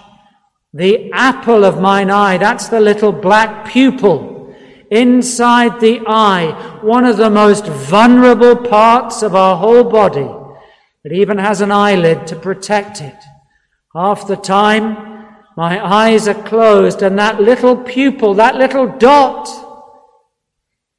the 0.73 1.11
apple 1.13 1.65
of 1.65 1.81
mine 1.81 2.11
eye. 2.11 2.39
That's 2.39 2.69
the 2.69 2.81
little 2.81 3.13
black 3.13 3.69
pupil 3.69 4.55
inside 4.91 5.81
the 5.81 6.01
eye, 6.07 6.79
one 6.83 7.05
of 7.05 7.17
the 7.17 7.31
most 7.31 7.67
vulnerable 7.67 8.57
parts 8.57 9.23
of 9.23 9.35
our 9.35 9.57
whole 9.57 9.85
body. 9.85 10.29
It 11.05 11.13
even 11.13 11.39
has 11.39 11.61
an 11.61 11.71
eyelid 11.71 12.27
to 12.29 12.37
protect 12.37 13.01
it. 13.01 13.17
Half 13.95 14.27
the 14.27 14.37
time, 14.37 15.37
my 15.57 15.85
eyes 15.85 16.29
are 16.29 16.43
closed, 16.43 17.03
and 17.03 17.19
that 17.19 17.41
little 17.41 17.77
pupil, 17.77 18.35
that 18.35 18.57
little 18.57 18.87
dot, 18.87 19.49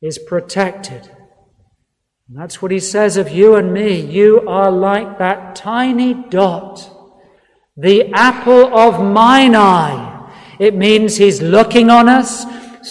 is 0.01 0.17
protected. 0.17 1.09
And 2.27 2.37
that's 2.37 2.61
what 2.61 2.71
he 2.71 2.79
says 2.79 3.17
of 3.17 3.29
you 3.29 3.55
and 3.55 3.73
me. 3.73 3.99
You 3.99 4.47
are 4.47 4.71
like 4.71 5.17
that 5.17 5.55
tiny 5.55 6.13
dot, 6.13 6.91
the 7.79 8.11
apple 8.11 8.77
of 8.77 9.01
mine 9.01 9.55
eye. 9.55 10.05
It 10.59 10.75
means 10.75 11.15
he's 11.15 11.41
looking 11.41 11.89
on 11.89 12.09
us 12.09 12.45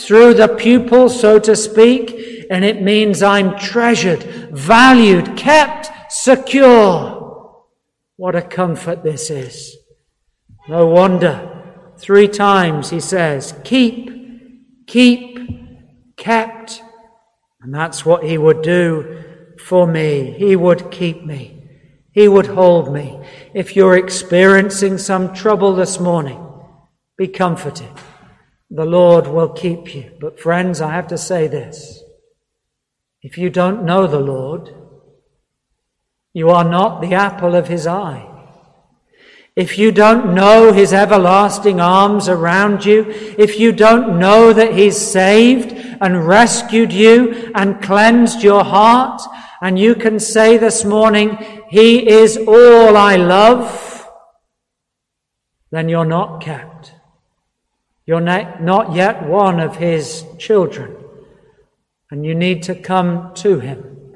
through 0.05 0.35
the 0.35 0.49
pupil, 0.49 1.11
so 1.11 1.39
to 1.39 1.55
speak, 1.55 2.47
and 2.51 2.65
it 2.65 2.81
means 2.81 3.23
I'm 3.23 3.59
treasured, 3.59 4.23
valued, 4.51 5.37
kept, 5.37 5.91
secure. 6.11 7.17
What 8.17 8.35
a 8.35 8.41
comfort 8.41 9.03
this 9.05 9.29
is. 9.29 9.77
No 10.69 10.87
wonder. 10.87 11.55
Three 11.99 12.29
times 12.29 12.89
he 12.89 13.01
says, 13.01 13.55
keep, 13.65 14.87
keep, 14.87 16.17
kept. 16.17 16.83
And 17.61 17.75
that's 17.75 18.07
what 18.07 18.25
he 18.25 18.39
would 18.39 18.63
do 18.63 19.25
for 19.59 19.87
me. 19.87 20.35
He 20.39 20.57
would 20.57 20.91
keep 20.91 21.27
me. 21.27 21.58
He 22.19 22.27
would 22.27 22.47
hold 22.47 22.93
me. 22.93 23.17
If 23.55 23.77
you're 23.77 23.97
experiencing 23.97 24.99
some 24.99 25.33
trouble 25.33 25.77
this 25.77 26.01
morning, 26.01 26.45
be 27.17 27.29
comforted. 27.29 27.93
The 28.73 28.85
Lord 28.85 29.29
will 29.29 29.51
keep 29.51 29.95
you. 29.95 30.17
But 30.21 30.41
friends, 30.41 30.81
I 30.81 30.91
have 30.95 31.07
to 31.09 31.17
say 31.17 31.47
this. 31.47 32.03
If 33.23 33.39
you 33.39 33.51
don't 33.51 33.85
know 33.85 34.09
the 34.09 34.19
Lord, 34.19 34.75
you 36.33 36.51
are 36.51 36.65
not 36.65 37.01
the 37.01 37.15
apple 37.15 37.55
of 37.55 37.69
his 37.69 37.87
eye. 37.87 38.29
If 39.55 39.79
you 39.79 39.93
don't 39.93 40.35
know 40.35 40.73
his 40.73 40.93
everlasting 40.93 41.81
arms 41.81 42.29
around 42.29 42.85
you, 42.85 43.05
if 43.39 43.61
you 43.61 43.71
don't 43.71 44.19
know 44.19 44.53
that 44.53 44.75
he's 44.75 44.99
saved 44.99 45.71
and 46.01 46.27
rescued 46.27 46.93
you 46.93 47.53
and 47.55 47.81
cleansed 47.81 48.43
your 48.43 48.65
heart 48.65 49.23
and 49.61 49.79
you 49.79 49.95
can 49.95 50.21
say 50.21 50.57
this 50.57 50.85
morning, 50.85 51.58
He 51.69 52.09
is 52.09 52.37
all 52.37 52.97
I 52.97 53.17
love, 53.17 54.09
then 55.71 55.89
you're 55.89 56.05
not 56.05 56.41
kept. 56.41 56.93
You're 58.07 58.21
not 58.21 58.95
yet 58.95 59.29
one 59.29 59.61
of 59.61 59.77
His 59.77 60.25
children. 60.39 60.97
And 62.11 62.25
you 62.25 62.35
need 62.35 62.63
to 62.65 62.75
come 62.75 63.35
to 63.35 63.61
Him 63.61 64.15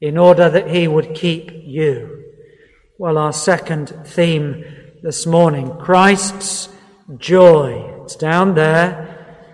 in 0.00 0.16
order 0.16 0.48
that 0.48 0.70
He 0.70 0.88
would 0.88 1.14
keep 1.14 1.50
you. 1.52 2.24
Well, 2.98 3.18
our 3.18 3.34
second 3.34 3.92
theme 4.06 4.64
this 5.02 5.26
morning 5.26 5.76
Christ's 5.76 6.70
joy. 7.18 8.00
It's 8.02 8.16
down 8.16 8.54
there 8.54 9.46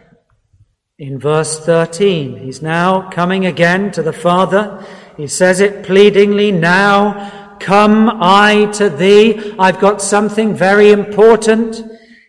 in 1.01 1.19
verse 1.19 1.59
13. 1.59 2.37
He's 2.37 2.63
now 2.63 3.11
coming 3.11 3.45
again 3.45 3.91
to 3.93 4.03
the 4.03 4.13
Father 4.13 4.87
he 5.21 5.27
says 5.27 5.61
it 5.61 5.83
pleadingly 5.83 6.51
now, 6.51 7.40
come 7.61 8.11
I 8.21 8.71
to 8.75 8.89
thee. 8.89 9.55
I've 9.59 9.79
got 9.79 10.03
something 10.03 10.55
very 10.55 10.91
important. 10.91 11.83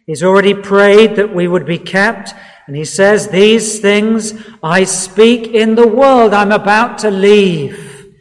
He's 0.06 0.24
already 0.24 0.54
prayed 0.54 1.16
that 1.16 1.34
we 1.34 1.48
would 1.48 1.66
be 1.66 1.78
kept. 1.78 2.34
And 2.68 2.76
he 2.76 2.86
says, 2.86 3.28
these 3.28 3.80
things 3.80 4.34
I 4.62 4.84
speak 4.84 5.48
in 5.48 5.76
the 5.76 5.88
world. 5.88 6.34
I'm 6.34 6.52
about 6.52 7.00
to 7.00 7.12
leave. 7.12 8.14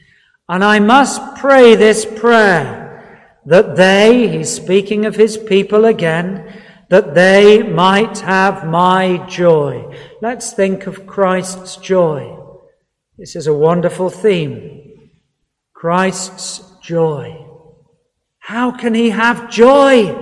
And 0.48 0.64
I 0.64 0.78
must 0.78 1.36
pray 1.36 1.74
this 1.74 2.04
prayer 2.04 2.80
that 3.46 3.76
they, 3.76 4.28
he's 4.28 4.52
speaking 4.52 5.06
of 5.06 5.16
his 5.16 5.36
people 5.36 5.84
again, 5.84 6.62
that 6.88 7.14
they 7.14 7.62
might 7.62 8.18
have 8.18 8.66
my 8.66 9.24
joy. 9.28 9.96
Let's 10.20 10.52
think 10.52 10.86
of 10.86 11.06
Christ's 11.06 11.76
joy. 11.76 12.36
This 13.16 13.36
is 13.36 13.46
a 13.46 13.54
wonderful 13.54 14.10
theme. 14.10 15.08
Christ's 15.72 16.69
joy. 16.90 17.46
How 18.40 18.72
can 18.72 18.94
he 18.94 19.10
have 19.10 19.48
joy? 19.48 20.12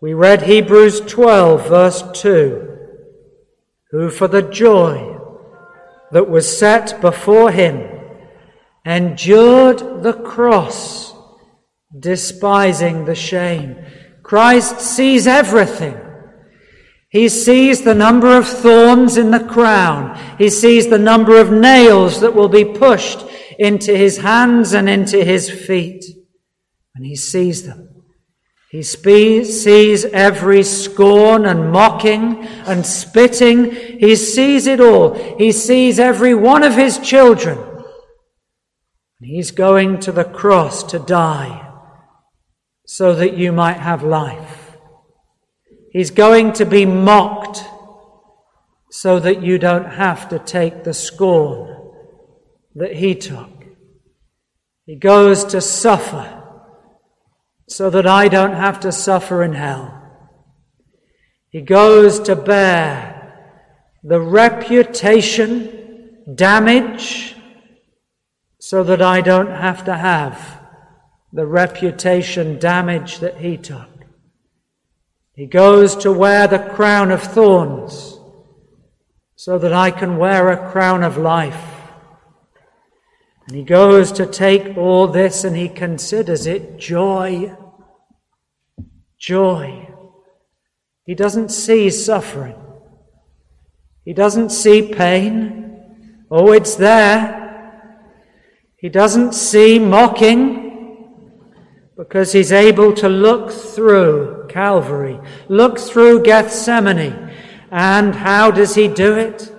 We 0.00 0.14
read 0.14 0.42
Hebrews 0.42 1.00
12, 1.02 1.68
verse 1.68 2.02
2. 2.14 2.78
Who 3.90 4.08
for 4.08 4.28
the 4.28 4.40
joy 4.40 5.18
that 6.12 6.30
was 6.30 6.58
set 6.58 7.02
before 7.02 7.50
him 7.50 7.86
endured 8.86 10.02
the 10.02 10.14
cross, 10.14 11.14
despising 11.98 13.04
the 13.04 13.14
shame. 13.14 13.76
Christ 14.22 14.80
sees 14.80 15.26
everything. 15.26 15.98
He 17.10 17.28
sees 17.28 17.82
the 17.82 17.94
number 17.94 18.38
of 18.38 18.48
thorns 18.48 19.18
in 19.18 19.30
the 19.30 19.44
crown. 19.44 20.18
He 20.38 20.48
sees 20.48 20.88
the 20.88 20.98
number 20.98 21.38
of 21.38 21.52
nails 21.52 22.20
that 22.20 22.34
will 22.34 22.48
be 22.48 22.64
pushed 22.64 23.20
into 23.58 23.96
his 23.96 24.18
hands 24.18 24.72
and 24.72 24.88
into 24.88 25.24
his 25.24 25.50
feet. 25.50 26.04
And 26.94 27.04
he 27.04 27.16
sees 27.16 27.66
them. 27.66 27.96
He 28.70 28.82
sees 28.82 30.04
every 30.06 30.62
scorn 30.62 31.46
and 31.46 31.70
mocking 31.70 32.44
and 32.66 32.84
spitting. 32.84 33.70
He 33.70 34.16
sees 34.16 34.66
it 34.66 34.80
all. 34.80 35.14
He 35.38 35.52
sees 35.52 35.98
every 35.98 36.34
one 36.34 36.62
of 36.62 36.74
his 36.74 36.98
children. 36.98 37.58
And 37.58 39.30
he's 39.30 39.50
going 39.50 40.00
to 40.00 40.12
the 40.12 40.24
cross 40.24 40.82
to 40.84 40.98
die 40.98 41.62
so 42.86 43.14
that 43.14 43.36
you 43.36 43.52
might 43.52 43.78
have 43.78 44.02
life. 44.02 44.76
He's 45.90 46.10
going 46.10 46.52
to 46.54 46.66
be 46.66 46.84
mocked 46.84 47.64
so 48.90 49.18
that 49.20 49.42
you 49.42 49.58
don't 49.58 49.92
have 49.92 50.28
to 50.28 50.38
take 50.38 50.84
the 50.84 50.92
scorn 50.92 51.75
that 52.76 52.94
he 52.94 53.14
took. 53.14 53.64
He 54.84 54.94
goes 54.94 55.44
to 55.46 55.60
suffer 55.60 56.44
so 57.68 57.90
that 57.90 58.06
I 58.06 58.28
don't 58.28 58.54
have 58.54 58.78
to 58.80 58.92
suffer 58.92 59.42
in 59.42 59.54
hell. 59.54 59.92
He 61.48 61.62
goes 61.62 62.20
to 62.20 62.36
bear 62.36 63.16
the 64.04 64.20
reputation 64.20 65.72
damage 66.34 67.34
so 68.60 68.84
that 68.84 69.02
I 69.02 69.20
don't 69.20 69.50
have 69.50 69.84
to 69.86 69.94
have 69.96 70.60
the 71.32 71.46
reputation 71.46 72.58
damage 72.58 73.18
that 73.18 73.38
he 73.38 73.56
took. 73.56 73.88
He 75.34 75.46
goes 75.46 75.96
to 75.96 76.12
wear 76.12 76.46
the 76.46 76.58
crown 76.58 77.10
of 77.10 77.22
thorns 77.22 78.18
so 79.34 79.58
that 79.58 79.72
I 79.72 79.90
can 79.90 80.16
wear 80.16 80.50
a 80.50 80.70
crown 80.70 81.02
of 81.02 81.16
life. 81.16 81.75
And 83.46 83.56
he 83.56 83.62
goes 83.62 84.10
to 84.12 84.26
take 84.26 84.76
all 84.76 85.06
this 85.06 85.44
and 85.44 85.56
he 85.56 85.68
considers 85.68 86.46
it 86.46 86.78
joy. 86.78 87.56
Joy. 89.18 89.88
He 91.04 91.14
doesn't 91.14 91.50
see 91.50 91.90
suffering. 91.90 92.56
He 94.04 94.12
doesn't 94.12 94.50
see 94.50 94.92
pain. 94.92 95.80
Oh, 96.28 96.50
it's 96.50 96.74
there. 96.74 97.44
He 98.78 98.88
doesn't 98.88 99.32
see 99.32 99.78
mocking 99.78 100.64
because 101.96 102.32
he's 102.32 102.52
able 102.52 102.92
to 102.94 103.08
look 103.08 103.52
through 103.52 104.48
Calvary, 104.48 105.20
look 105.48 105.78
through 105.78 106.24
Gethsemane. 106.24 107.32
And 107.70 108.14
how 108.14 108.50
does 108.50 108.74
he 108.74 108.88
do 108.88 109.14
it? 109.16 109.52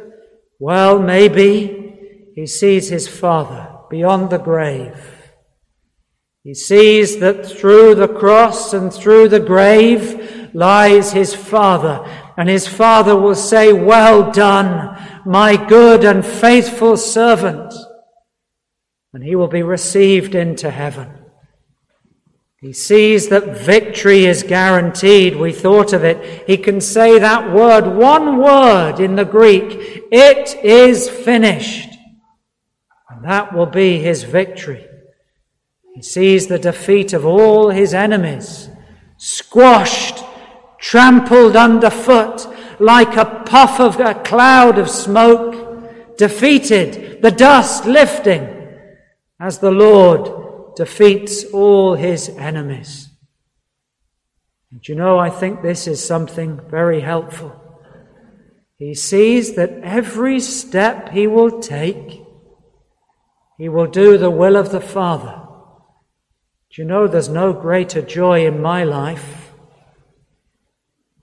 Well, 0.60 1.00
maybe 1.00 2.32
he 2.36 2.46
sees 2.46 2.90
his 2.90 3.08
Father 3.08 3.77
beyond 3.90 4.30
the 4.30 4.38
grave. 4.38 5.14
He 6.44 6.54
sees 6.54 7.20
that 7.20 7.46
through 7.46 7.96
the 7.96 8.08
cross 8.08 8.74
and 8.74 8.94
through 8.94 9.28
the 9.28 9.40
grave 9.40 10.50
lies 10.54 11.12
his 11.12 11.36
Father, 11.36 12.06
and 12.38 12.48
his 12.48 12.68
Father 12.68 13.18
will 13.18 13.36
say, 13.36 13.74
Well 13.74 14.32
done, 14.32 14.98
my 15.26 15.58
good 15.58 16.06
and 16.06 16.26
faithful 16.26 16.96
servant. 16.96 17.74
And 19.14 19.24
he 19.24 19.36
will 19.36 19.50
be 19.50 19.64
received 19.64 20.36
into 20.36 20.72
heaven. 20.72 21.10
He 22.62 22.74
sees 22.74 23.30
that 23.30 23.58
victory 23.58 24.26
is 24.26 24.42
guaranteed. 24.44 25.36
We 25.36 25.52
thought 25.52 25.94
of 25.94 26.04
it. 26.04 26.48
He 26.48 26.58
can 26.58 26.82
say 26.82 27.20
that 27.20 27.54
word, 27.54 27.88
one 27.88 28.38
word 28.38 29.00
in 29.00 29.16
the 29.16 29.26
Greek, 29.26 30.06
it 30.12 30.56
is 30.64 31.10
finished. 31.10 31.97
And 33.10 33.24
that 33.26 33.54
will 33.54 33.66
be 33.66 34.00
his 34.00 34.24
victory. 34.24 34.86
He 35.96 36.02
sees 36.02 36.48
the 36.48 36.60
defeat 36.60 37.14
of 37.14 37.26
all 37.26 37.70
his 37.70 37.94
enemies, 37.94 38.70
squashed, 39.18 40.24
trampled 40.80 41.56
underfoot 41.56 42.48
like 42.80 43.16
a 43.18 43.44
puff 43.46 43.80
of 43.80 44.00
a 44.00 44.14
cloud 44.14 44.78
of 44.78 44.90
smoke, 44.90 46.18
defeated, 46.18 47.22
the 47.22 47.32
dust 47.32 47.86
lifting 47.86 48.48
as 49.40 49.60
the 49.60 49.72
Lord 49.72 50.76
defeats 50.76 51.44
all 51.46 51.96
his 51.96 52.30
enemies. 52.30 53.10
And 54.72 54.88
you 54.88 54.96
know, 54.96 55.18
I 55.18 55.30
think 55.30 55.62
this 55.62 55.88
is 55.88 56.04
something 56.04 56.60
very 56.70 57.02
helpful. 57.02 57.56
He 58.78 58.94
sees 58.94 59.56
that 59.56 59.72
every 59.82 60.40
step 60.40 61.10
he 61.10 61.26
will 61.26 61.60
take 61.60 62.22
he 63.58 63.68
will 63.68 63.88
do 63.88 64.18
the 64.18 64.32
will 64.32 64.56
of 64.56 64.72
the 64.72 64.82
Father. 64.82 65.42
Do 66.70 66.82
you 66.82 66.88
know 66.88 67.08
there's 67.08 67.30
no 67.30 67.54
greater 67.54 68.02
joy 68.02 68.46
in 68.46 68.62
my 68.62 68.84
life 68.84 69.52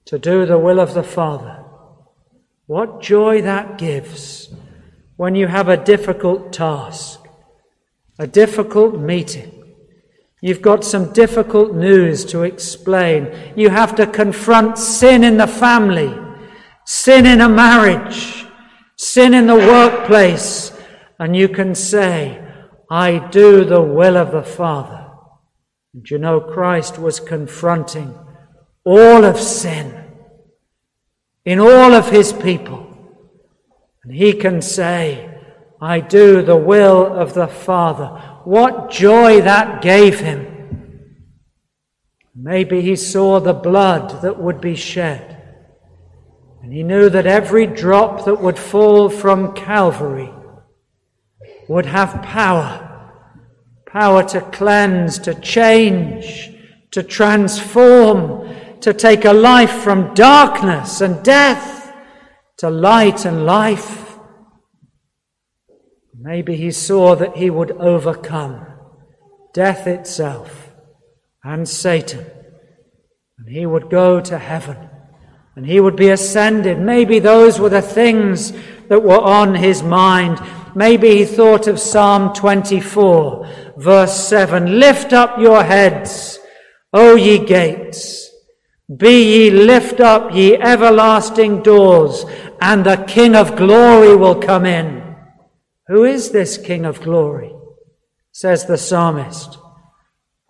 to 0.07 0.19
do 0.19 0.45
the 0.45 0.59
will 0.59 0.81
of 0.81 0.95
the 0.95 1.03
Father? 1.03 1.65
What 2.67 3.01
joy 3.01 3.43
that 3.43 3.79
gives 3.79 4.49
when 5.17 5.35
you 5.35 5.47
have 5.47 5.69
a 5.69 5.77
difficult 5.77 6.53
task, 6.53 7.21
a 8.19 8.27
difficult 8.27 8.99
meeting. 8.99 9.51
You've 10.41 10.63
got 10.63 10.85
some 10.85 11.13
difficult 11.13 11.75
news 11.75 12.25
to 12.27 12.43
explain. 12.43 13.33
You 13.57 13.71
have 13.71 13.95
to 13.97 14.07
confront 14.07 14.77
sin 14.79 15.25
in 15.25 15.37
the 15.37 15.47
family, 15.47 16.15
sin 16.85 17.27
in 17.27 17.41
a 17.41 17.49
marriage, 17.49 18.45
sin 18.97 19.35
in 19.35 19.47
the 19.47 19.55
workplace, 19.55 20.74
and 21.25 21.35
you 21.35 21.49
can 21.49 21.75
say, 21.75 22.39
I 22.91 23.17
do 23.31 23.65
the 23.65 23.81
will 23.81 24.15
of 24.15 24.31
the 24.31 24.43
Father. 24.43 25.11
And 25.95 26.11
you 26.11 26.19
know, 26.19 26.39
Christ 26.39 26.99
was 26.99 27.19
confronting 27.19 28.15
all 28.85 29.25
of 29.25 29.41
sin 29.41 30.05
in 31.47 31.61
all 31.61 31.95
of 31.95 32.11
his 32.11 32.35
people. 32.35 32.95
And 34.03 34.15
he 34.15 34.35
can 34.35 34.61
say, 34.61 35.41
I 35.81 36.01
do 36.01 36.43
the 36.43 36.59
will 36.59 37.07
of 37.07 37.33
the 37.33 37.49
Father. 37.49 38.09
What 38.45 38.91
joy 38.91 39.41
that 39.41 39.81
gave 39.81 40.21
him. 40.21 41.25
Maybe 42.37 42.83
he 42.83 42.97
saw 42.97 43.41
the 43.41 43.55
blood 43.55 44.21
that 44.21 44.39
would 44.39 44.61
be 44.61 44.77
shed. 44.77 45.43
And 46.63 46.71
he 46.71 46.83
knew 46.83 47.09
that 47.09 47.27
every 47.27 47.67
drop 47.67 48.27
that 48.27 48.43
would 48.43 48.59
fall 48.59 49.09
from 49.09 49.55
Calvary 49.55 50.31
would 51.69 51.87
have 51.87 52.23
power 52.23 52.91
power 53.95 54.25
to 54.25 54.41
cleanse, 54.41 55.21
to 55.21 55.33
change, 55.37 56.51
to 56.91 57.01
transform, 57.01 58.53
to 58.81 58.93
take 58.93 59.25
a 59.25 59.33
life 59.33 59.71
from 59.71 60.13
darkness 60.15 61.01
and 61.01 61.23
death 61.23 61.95
to 62.59 62.69
light 62.69 63.25
and 63.25 63.47
life. 63.47 64.19
Maybe 66.19 66.57
he 66.57 66.73
saw 66.73 67.15
that 67.15 67.37
he 67.37 67.51
would 67.51 67.71
overcome 67.71 68.67
death 69.53 69.87
itself 69.87 70.73
and 71.45 71.69
Satan, 71.69 72.27
and 73.39 73.49
he 73.49 73.65
would 73.65 73.91
go 73.91 74.21
to 74.21 74.39
heaven 74.39 74.91
and 75.55 75.67
he 75.67 75.79
would 75.79 75.95
be 75.95 76.09
ascended. 76.09 76.81
Maybe 76.81 77.21
those 77.21 77.61
were 77.61 77.69
the 77.69 77.81
things 77.81 78.53
that 78.89 79.05
were 79.05 79.21
on 79.21 79.55
his 79.55 79.85
mind. 79.85 80.41
Maybe 80.75 81.17
he 81.17 81.25
thought 81.25 81.67
of 81.69 81.79
Psalm 81.79 82.33
24, 82.35 83.75
verse 83.77 84.15
7. 84.29 84.81
Lift 84.81 85.13
up 85.13 85.39
your 85.39 85.63
heads, 85.63 86.39
O 86.93 87.15
ye 87.15 87.39
gates. 87.39 88.31
Be 88.95 89.45
ye 89.47 89.51
lift 89.51 90.01
up, 90.01 90.35
ye 90.35 90.57
everlasting 90.57 91.63
doors, 91.63 92.25
and 92.61 92.85
the 92.85 93.05
King 93.07 93.35
of 93.35 93.57
glory 93.57 94.15
will 94.15 94.35
come 94.35 94.67
in. 94.67 95.17
Who 95.89 96.05
is 96.05 96.31
this 96.31 96.59
King 96.59 96.85
of 96.85 97.01
glory? 97.01 97.55
Says 98.33 98.67
the 98.67 98.77
psalmist. 98.77 99.59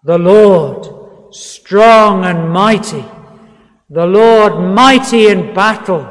The 0.05 0.19
Lord, 0.19 1.35
strong 1.35 2.25
and 2.25 2.51
mighty. 2.51 3.05
The 3.91 4.07
Lord, 4.07 4.75
mighty 4.75 5.29
in 5.29 5.55
battle. 5.55 6.05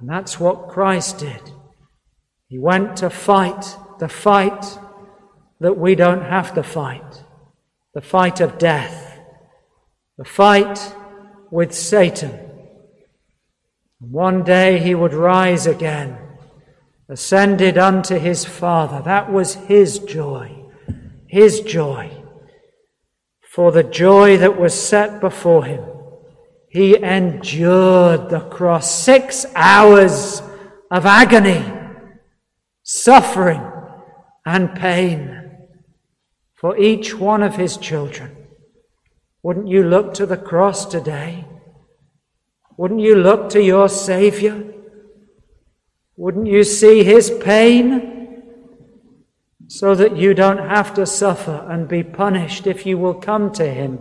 And 0.00 0.08
that's 0.08 0.38
what 0.38 0.68
Christ 0.68 1.18
did. 1.18 1.47
He 2.48 2.58
went 2.58 2.96
to 2.98 3.10
fight 3.10 3.76
the 3.98 4.08
fight 4.08 4.78
that 5.60 5.76
we 5.76 5.94
don't 5.94 6.22
have 6.22 6.54
to 6.54 6.62
fight 6.62 7.24
the 7.94 8.00
fight 8.02 8.40
of 8.40 8.58
death, 8.58 9.18
the 10.18 10.24
fight 10.24 10.94
with 11.50 11.74
Satan. 11.74 12.38
One 13.98 14.44
day 14.44 14.78
he 14.78 14.94
would 14.94 15.12
rise 15.12 15.66
again, 15.66 16.16
ascended 17.08 17.76
unto 17.76 18.18
his 18.18 18.44
Father. 18.44 19.02
That 19.02 19.32
was 19.32 19.54
his 19.54 19.98
joy, 19.98 20.64
his 21.26 21.60
joy. 21.62 22.12
For 23.50 23.72
the 23.72 23.82
joy 23.82 24.36
that 24.36 24.60
was 24.60 24.80
set 24.80 25.20
before 25.20 25.64
him, 25.64 25.84
he 26.68 27.02
endured 27.02 28.28
the 28.28 28.46
cross. 28.48 28.94
Six 28.94 29.44
hours 29.56 30.40
of 30.90 31.04
agony 31.04 31.64
suffering, 32.90 33.60
and 34.46 34.74
pain 34.74 35.58
for 36.54 36.78
each 36.78 37.14
one 37.14 37.42
of 37.42 37.56
his 37.56 37.76
children. 37.76 38.34
Wouldn't 39.42 39.68
you 39.68 39.82
look 39.82 40.14
to 40.14 40.24
the 40.24 40.38
cross 40.38 40.86
today? 40.86 41.44
Wouldn't 42.78 43.00
you 43.00 43.14
look 43.14 43.50
to 43.50 43.62
your 43.62 43.90
Savior? 43.90 44.72
Wouldn't 46.16 46.46
you 46.46 46.64
see 46.64 47.04
his 47.04 47.30
pain 47.30 48.42
so 49.66 49.94
that 49.94 50.16
you 50.16 50.32
don't 50.32 50.66
have 50.70 50.94
to 50.94 51.04
suffer 51.04 51.66
and 51.68 51.88
be 51.88 52.02
punished 52.02 52.66
if 52.66 52.86
you 52.86 52.96
will 52.96 53.12
come 53.12 53.52
to 53.52 53.68
him? 53.68 53.98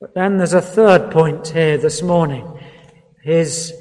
But 0.00 0.14
then 0.14 0.36
there's 0.38 0.52
a 0.52 0.62
third 0.62 1.10
point 1.10 1.48
here 1.48 1.76
this 1.76 2.02
morning. 2.02 2.46
His 3.24 3.74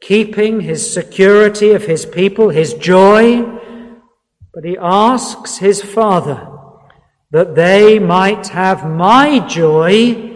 keeping, 0.00 0.60
his 0.60 0.92
security 0.92 1.72
of 1.72 1.84
his 1.84 2.06
people, 2.06 2.50
his 2.50 2.74
joy. 2.74 3.42
But 4.54 4.64
he 4.64 4.76
asks 4.78 5.58
his 5.58 5.82
father 5.82 6.48
that 7.30 7.54
they 7.54 7.98
might 7.98 8.48
have 8.48 8.88
my 8.88 9.40
joy 9.46 10.34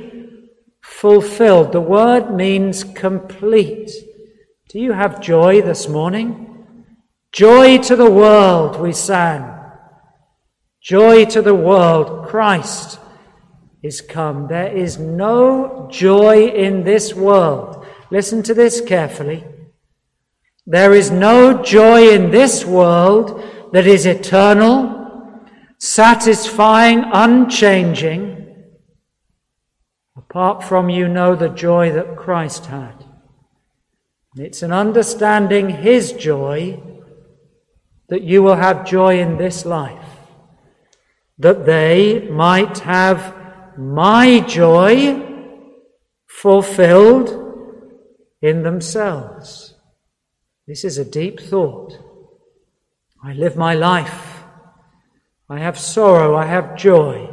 fulfilled. 0.82 1.72
The 1.72 1.80
word 1.80 2.34
means 2.34 2.84
complete. 2.84 3.90
Do 4.68 4.78
you 4.78 4.92
have 4.92 5.20
joy 5.20 5.62
this 5.62 5.88
morning? 5.88 6.66
Joy 7.32 7.78
to 7.78 7.96
the 7.96 8.10
world, 8.10 8.80
we 8.80 8.92
sang. 8.92 9.54
Joy 10.82 11.24
to 11.26 11.42
the 11.42 11.54
world, 11.54 12.26
Christ 12.28 12.98
is 13.82 14.00
come. 14.00 14.48
There 14.48 14.70
is 14.76 14.98
no 14.98 15.88
joy 15.90 16.48
in 16.48 16.84
this 16.84 17.14
world. 17.14 17.79
Listen 18.10 18.42
to 18.42 18.54
this 18.54 18.80
carefully. 18.80 19.44
There 20.66 20.92
is 20.92 21.10
no 21.10 21.62
joy 21.62 22.10
in 22.10 22.30
this 22.30 22.64
world 22.64 23.42
that 23.72 23.86
is 23.86 24.04
eternal, 24.04 25.42
satisfying, 25.78 27.04
unchanging, 27.12 28.54
apart 30.16 30.64
from 30.64 30.90
you 30.90 31.08
know 31.08 31.36
the 31.36 31.48
joy 31.48 31.92
that 31.92 32.16
Christ 32.16 32.66
had. 32.66 33.04
It's 34.36 34.62
an 34.62 34.72
understanding 34.72 35.70
His 35.70 36.12
joy 36.12 36.82
that 38.08 38.22
you 38.22 38.42
will 38.42 38.56
have 38.56 38.86
joy 38.86 39.20
in 39.20 39.38
this 39.38 39.64
life, 39.64 40.04
that 41.38 41.64
they 41.64 42.28
might 42.28 42.78
have 42.78 43.34
my 43.78 44.40
joy 44.40 45.26
fulfilled 46.26 47.49
in 48.42 48.62
themselves. 48.62 49.74
This 50.66 50.84
is 50.84 50.98
a 50.98 51.04
deep 51.04 51.40
thought. 51.40 51.98
I 53.22 53.32
live 53.32 53.56
my 53.56 53.74
life. 53.74 54.44
I 55.48 55.58
have 55.58 55.78
sorrow. 55.78 56.36
I 56.36 56.46
have 56.46 56.76
joy. 56.76 57.28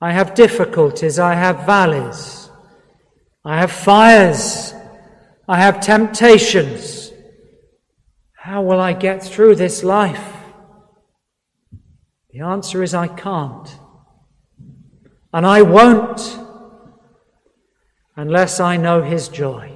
I 0.00 0.12
have 0.12 0.34
difficulties. 0.34 1.18
I 1.18 1.34
have 1.34 1.66
valleys. 1.66 2.48
I 3.44 3.58
have 3.58 3.72
fires. 3.72 4.72
I 5.48 5.58
have 5.58 5.80
temptations. 5.80 7.12
How 8.34 8.62
will 8.62 8.80
I 8.80 8.92
get 8.94 9.22
through 9.22 9.56
this 9.56 9.84
life? 9.84 10.32
The 12.30 12.40
answer 12.40 12.82
is 12.82 12.94
I 12.94 13.08
can't. 13.08 13.76
And 15.32 15.44
I 15.44 15.62
won't 15.62 16.20
unless 18.20 18.60
I 18.60 18.76
know 18.76 19.00
His 19.00 19.28
joy. 19.28 19.72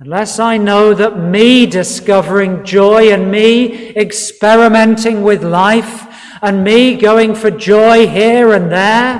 Unless 0.00 0.40
I 0.40 0.56
know 0.56 0.94
that 0.94 1.16
me 1.16 1.64
discovering 1.64 2.64
joy 2.64 3.12
and 3.12 3.30
me 3.30 3.94
experimenting 3.94 5.22
with 5.22 5.44
life 5.44 6.06
and 6.42 6.64
me 6.64 6.96
going 6.96 7.36
for 7.36 7.52
joy 7.52 8.08
here 8.08 8.52
and 8.52 8.70
there, 8.72 9.14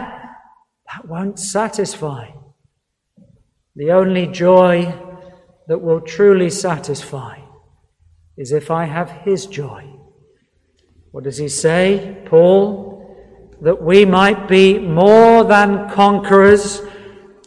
that 0.88 1.06
won't 1.06 1.38
satisfy. 1.38 2.30
The 3.76 3.92
only 3.92 4.26
joy 4.26 4.92
that 5.68 5.80
will 5.80 6.00
truly 6.00 6.50
satisfy 6.50 7.38
is 8.36 8.50
if 8.50 8.72
I 8.72 8.86
have 8.86 9.22
His 9.24 9.46
joy. 9.46 9.88
What 11.12 11.22
does 11.22 11.38
he 11.38 11.48
say, 11.48 12.24
Paul? 12.26 12.96
That 13.60 13.82
we 13.82 14.04
might 14.04 14.48
be 14.48 14.78
more 14.80 15.44
than 15.44 15.88
conquerors 15.90 16.82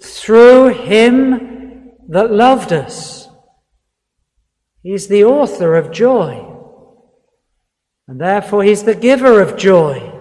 through 0.02 0.70
Him 0.70 1.92
that 2.10 2.32
loved 2.32 2.74
us. 2.74 3.30
He's 4.84 5.08
the 5.08 5.24
author 5.24 5.76
of 5.76 5.92
joy. 5.92 6.48
And 8.08 8.20
therefore, 8.20 8.64
He's 8.64 8.84
the 8.84 8.96
giver 8.96 9.42
of 9.42 9.58
joy. 9.58 10.12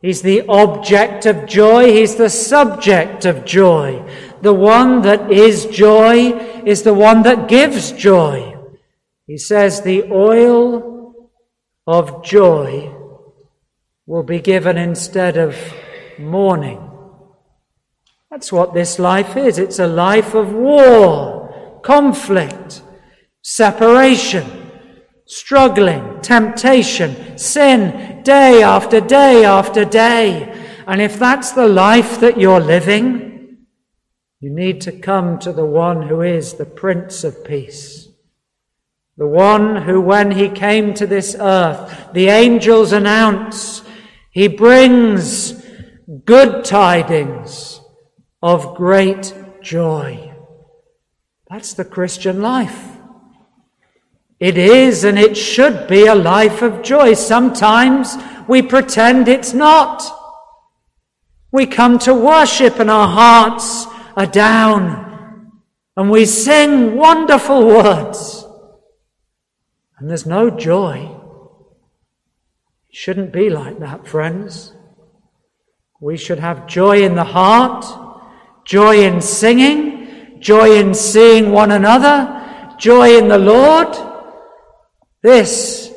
He's 0.00 0.22
the 0.22 0.46
object 0.48 1.26
of 1.26 1.46
joy. 1.46 1.92
He's 1.92 2.16
the 2.16 2.30
subject 2.30 3.26
of 3.26 3.44
joy. 3.44 4.02
The 4.40 4.54
one 4.54 5.02
that 5.02 5.30
is 5.30 5.66
joy 5.66 6.32
is 6.64 6.82
the 6.82 6.94
one 6.94 7.22
that 7.24 7.48
gives 7.48 7.92
joy. 7.92 8.56
He 9.26 9.36
says, 9.36 9.82
The 9.82 10.04
oil 10.10 11.30
of 11.86 12.24
joy 12.24 12.94
will 14.06 14.22
be 14.22 14.40
given 14.40 14.78
instead 14.78 15.36
of 15.36 15.56
mourning. 16.18 16.89
That's 18.30 18.52
what 18.52 18.74
this 18.74 19.00
life 19.00 19.36
is. 19.36 19.58
It's 19.58 19.80
a 19.80 19.88
life 19.88 20.34
of 20.34 20.52
war, 20.52 21.80
conflict, 21.82 22.80
separation, 23.42 24.70
struggling, 25.26 26.20
temptation, 26.20 27.36
sin, 27.36 28.22
day 28.22 28.62
after 28.62 29.00
day 29.00 29.44
after 29.44 29.84
day. 29.84 30.46
And 30.86 31.00
if 31.00 31.18
that's 31.18 31.50
the 31.50 31.66
life 31.66 32.20
that 32.20 32.38
you're 32.38 32.60
living, 32.60 33.66
you 34.38 34.54
need 34.54 34.80
to 34.82 34.92
come 34.92 35.40
to 35.40 35.52
the 35.52 35.66
one 35.66 36.02
who 36.02 36.22
is 36.22 36.54
the 36.54 36.66
Prince 36.66 37.24
of 37.24 37.44
Peace. 37.44 38.08
The 39.16 39.26
one 39.26 39.74
who, 39.74 40.00
when 40.00 40.30
he 40.30 40.48
came 40.48 40.94
to 40.94 41.06
this 41.06 41.34
earth, 41.38 42.12
the 42.12 42.28
angels 42.28 42.92
announce, 42.92 43.82
he 44.30 44.46
brings 44.46 45.66
good 46.24 46.64
tidings 46.64 47.79
of 48.42 48.74
great 48.74 49.34
joy. 49.62 50.32
That's 51.48 51.74
the 51.74 51.84
Christian 51.84 52.40
life. 52.40 52.96
It 54.38 54.56
is 54.56 55.04
and 55.04 55.18
it 55.18 55.36
should 55.36 55.86
be 55.86 56.06
a 56.06 56.14
life 56.14 56.62
of 56.62 56.82
joy. 56.82 57.12
Sometimes 57.14 58.16
we 58.48 58.62
pretend 58.62 59.28
it's 59.28 59.52
not. 59.52 60.02
We 61.52 61.66
come 61.66 61.98
to 62.00 62.14
worship 62.14 62.78
and 62.78 62.90
our 62.90 63.08
hearts 63.08 63.86
are 64.16 64.26
down 64.26 65.52
and 65.96 66.10
we 66.10 66.24
sing 66.24 66.96
wonderful 66.96 67.66
words 67.66 68.46
and 69.98 70.08
there's 70.08 70.26
no 70.26 70.48
joy. 70.48 71.14
It 72.88 72.96
shouldn't 72.96 73.32
be 73.32 73.50
like 73.50 73.78
that, 73.80 74.06
friends. 74.06 74.72
We 76.00 76.16
should 76.16 76.38
have 76.38 76.66
joy 76.66 77.02
in 77.02 77.14
the 77.14 77.24
heart, 77.24 77.84
joy 78.70 79.00
in 79.00 79.20
singing, 79.20 80.38
joy 80.38 80.76
in 80.76 80.94
seeing 80.94 81.50
one 81.50 81.72
another, 81.72 82.76
joy 82.78 83.18
in 83.18 83.26
the 83.26 83.36
Lord. 83.36 83.88
This 85.24 85.92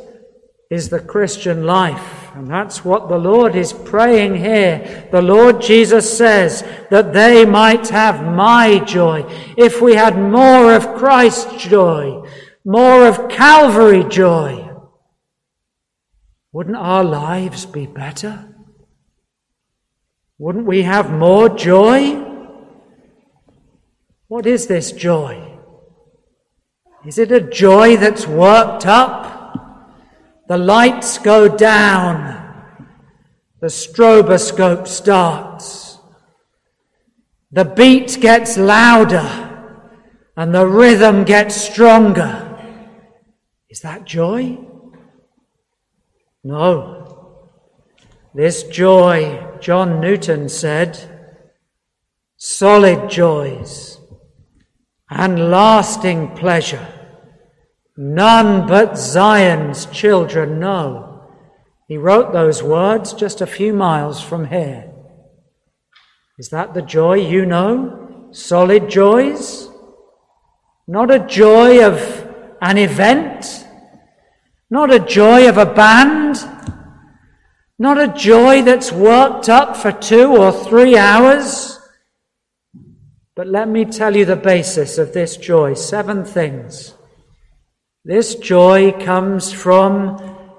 is 0.71 0.89
the 0.89 0.99
Christian 0.99 1.67
life. 1.67 2.31
And 2.33 2.49
that's 2.49 2.83
what 2.83 3.09
the 3.09 3.17
Lord 3.19 3.55
is 3.55 3.73
praying 3.73 4.37
here. 4.37 5.07
The 5.11 5.21
Lord 5.21 5.61
Jesus 5.61 6.17
says 6.17 6.63
that 6.89 7.13
they 7.13 7.45
might 7.45 7.89
have 7.89 8.25
my 8.25 8.79
joy. 8.79 9.23
If 9.55 9.79
we 9.79 9.93
had 9.93 10.17
more 10.17 10.73
of 10.73 10.95
Christ's 10.95 11.63
joy, 11.63 12.27
more 12.65 13.05
of 13.05 13.29
Calvary 13.29 14.03
joy, 14.03 14.67
wouldn't 16.51 16.77
our 16.77 17.03
lives 17.03 17.67
be 17.67 17.85
better? 17.85 18.49
Wouldn't 20.39 20.65
we 20.65 20.81
have 20.81 21.11
more 21.11 21.49
joy? 21.49 22.32
What 24.33 24.47
is 24.47 24.65
this 24.65 24.91
joy? 24.91 25.59
Is 27.05 27.19
it 27.19 27.31
a 27.31 27.39
joy 27.39 27.97
that's 27.97 28.25
worked 28.25 28.87
up? 28.87 29.93
The 30.47 30.57
lights 30.57 31.19
go 31.19 31.47
down. 31.47 32.17
The 33.61 33.67
stroboscope 33.67 34.87
starts. 34.87 35.99
The 37.51 37.63
beat 37.63 38.17
gets 38.21 38.57
louder 38.57 39.29
and 40.35 40.51
the 40.51 40.65
rhythm 40.65 41.25
gets 41.25 41.53
stronger. 41.53 42.57
Is 43.69 43.81
that 43.81 44.03
joy? 44.03 44.57
No. 46.43 47.37
This 48.33 48.63
joy, 48.63 49.59
John 49.59 50.01
Newton 50.01 50.49
said, 50.49 51.37
solid 52.35 53.11
joys 53.11 53.99
and 55.09 55.51
lasting 55.51 56.35
pleasure, 56.35 56.87
none 57.97 58.67
but 58.67 58.97
Zion's 58.97 59.85
children 59.87 60.59
know. 60.59 61.29
He 61.87 61.97
wrote 61.97 62.33
those 62.33 62.63
words 62.63 63.13
just 63.13 63.41
a 63.41 63.47
few 63.47 63.73
miles 63.73 64.21
from 64.21 64.45
here. 64.45 64.91
Is 66.39 66.49
that 66.49 66.73
the 66.73 66.81
joy 66.81 67.15
you 67.15 67.45
know? 67.45 68.29
Solid 68.31 68.89
joys? 68.89 69.69
Not 70.87 71.11
a 71.11 71.19
joy 71.19 71.85
of 71.85 72.27
an 72.61 72.77
event, 72.77 73.65
not 74.69 74.91
a 74.91 74.99
joy 74.99 75.47
of 75.47 75.57
a 75.57 75.65
band, 75.65 76.37
Not 77.79 77.97
a 77.99 78.07
joy 78.07 78.61
that's 78.61 78.91
worked 78.91 79.49
up 79.49 79.75
for 79.75 79.91
two 79.91 80.37
or 80.37 80.51
three 80.51 80.95
hours. 80.95 81.72
But 83.35 83.47
let 83.47 83.67
me 83.67 83.85
tell 83.85 84.15
you 84.15 84.25
the 84.25 84.35
basis 84.35 84.97
of 84.97 85.13
this 85.13 85.37
joy. 85.37 85.73
Seven 85.73 86.23
things. 86.23 86.93
This 88.05 88.35
joy 88.35 88.91
comes 88.91 89.51
from 89.51 90.17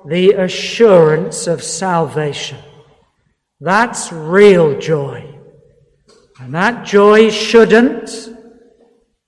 the 0.08 0.32
assurance 0.32 1.46
of 1.46 1.62
salvation. 1.62 2.58
That's 3.60 4.12
real 4.12 4.78
joy. 4.80 5.38
And 6.40 6.52
that 6.54 6.84
joy 6.84 7.30
shouldn't 7.30 8.10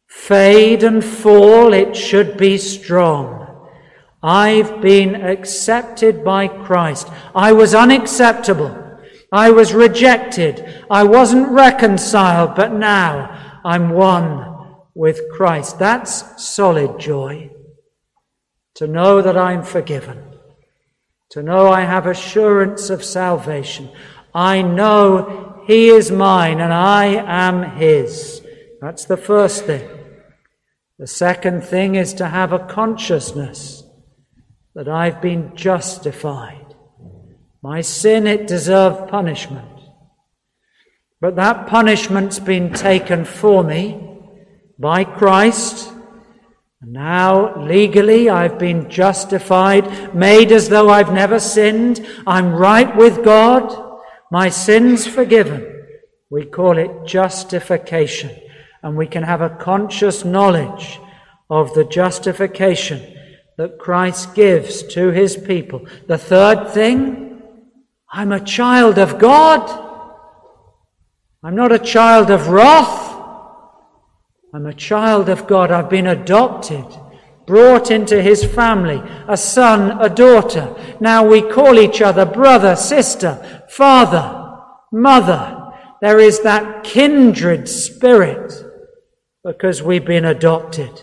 fade 0.09 0.83
and 0.83 1.05
fall, 1.05 1.73
it 1.73 1.95
should 1.95 2.37
be 2.37 2.59
strong. 2.59 3.47
I've 4.23 4.81
been 4.81 5.15
accepted 5.15 6.25
by 6.25 6.49
Christ. 6.49 7.09
I 7.33 7.53
was 7.53 7.77
unacceptable. 7.77 8.83
I 9.31 9.51
was 9.51 9.73
rejected. 9.73 10.85
I 10.91 11.05
wasn't 11.05 11.49
reconciled, 11.49 12.57
but 12.57 12.73
now 12.73 13.36
I'm 13.67 13.91
one 13.91 14.77
with 14.95 15.29
Christ. 15.33 15.81
That's 15.81 16.41
solid 16.41 17.01
joy. 17.01 17.51
To 18.77 18.87
know 18.87 19.21
that 19.21 19.37
I'm 19.37 19.65
forgiven. 19.65 20.23
To 21.31 21.43
know 21.43 21.67
I 21.67 21.81
have 21.81 22.07
assurance 22.07 22.91
of 22.91 23.03
salvation. 23.03 23.91
I 24.33 24.63
know 24.63 25.65
He 25.67 25.89
is 25.89 26.13
mine 26.13 26.61
and 26.61 26.73
I 26.73 27.07
am 27.27 27.77
His. 27.77 28.41
That's 28.81 29.05
the 29.07 29.17
first 29.17 29.65
thing. 29.65 29.91
The 31.01 31.09
second 31.09 31.65
thing 31.65 31.97
is 31.97 32.15
to 32.15 32.29
have 32.29 32.53
a 32.53 32.67
consciousness 32.69 33.83
that 34.77 34.89
I've 34.89 35.21
been 35.21 35.57
justified. 35.57 36.77
My 37.63 37.81
sin, 37.81 38.29
it 38.29 38.47
deserved 38.47 39.11
punishment. 39.11 39.76
But 41.21 41.37
that 41.37 41.67
punishment's 41.67 42.39
been 42.39 42.73
taken 42.73 43.25
for 43.25 43.65
me 43.65 44.19
by 44.79 45.05
Christ. 45.05 45.93
Now, 46.83 47.57
legally, 47.63 48.29
I've 48.29 48.59
been 48.59 48.91
justified, 48.91 50.15
made 50.15 50.53
as 50.53 50.69
though 50.69 50.91
I've 50.91 51.13
never 51.13 51.41
sinned. 51.41 52.07
I'm 52.27 52.55
right 52.55 52.95
with 52.95 53.25
God. 53.25 53.85
My 54.31 54.51
sin's 54.51 55.07
forgiven. 55.07 55.85
We 56.31 56.45
call 56.45 56.77
it 56.77 57.07
justification 57.07 58.31
and 58.83 58.97
we 58.97 59.07
can 59.07 59.23
have 59.23 59.41
a 59.41 59.51
conscious 59.51 60.25
knowledge 60.25 61.01
of 61.49 61.73
the 61.75 61.85
justification 61.85 63.17
that 63.57 63.79
Christ 63.79 64.35
gives 64.35 64.83
to 64.95 65.11
his 65.11 65.37
people. 65.37 65.87
The 66.07 66.19
third 66.19 66.71
thing, 66.71 67.43
I'm 68.13 68.33
a 68.33 68.45
child 68.45 68.99
of 68.99 69.19
God. 69.19 69.86
I'm 71.43 71.55
not 71.55 71.73
a 71.73 71.79
child 71.79 72.31
of 72.31 72.49
wrath. 72.49 73.15
I'm 74.55 74.67
a 74.67 74.75
child 74.75 75.29
of 75.29 75.47
God. 75.47 75.71
I've 75.71 75.91
been 75.91 76.07
adopted, 76.07 76.85
brought 77.47 77.91
into 77.91 78.23
his 78.23 78.45
family, 78.45 79.03
a 79.29 79.37
son, 79.37 80.01
a 80.01 80.09
daughter. 80.09 80.75
Now 81.01 81.27
we 81.27 81.43
call 81.43 81.79
each 81.79 82.01
other 82.01 82.25
brother, 82.25 82.75
sister, 82.75 83.65
father, 83.69 84.57
mother. 84.93 85.73
There 86.01 86.19
is 86.19 86.43
that 86.43 86.85
kindred 86.85 87.69
spirit 87.69 88.53
because 89.45 89.83
we've 89.83 90.05
been 90.05 90.25
adopted. 90.25 90.95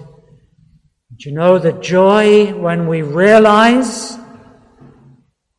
Do 1.16 1.30
you 1.30 1.36
know 1.36 1.60
the 1.60 1.74
joy 1.74 2.54
when 2.54 2.88
we 2.88 3.02
realize 3.02 4.18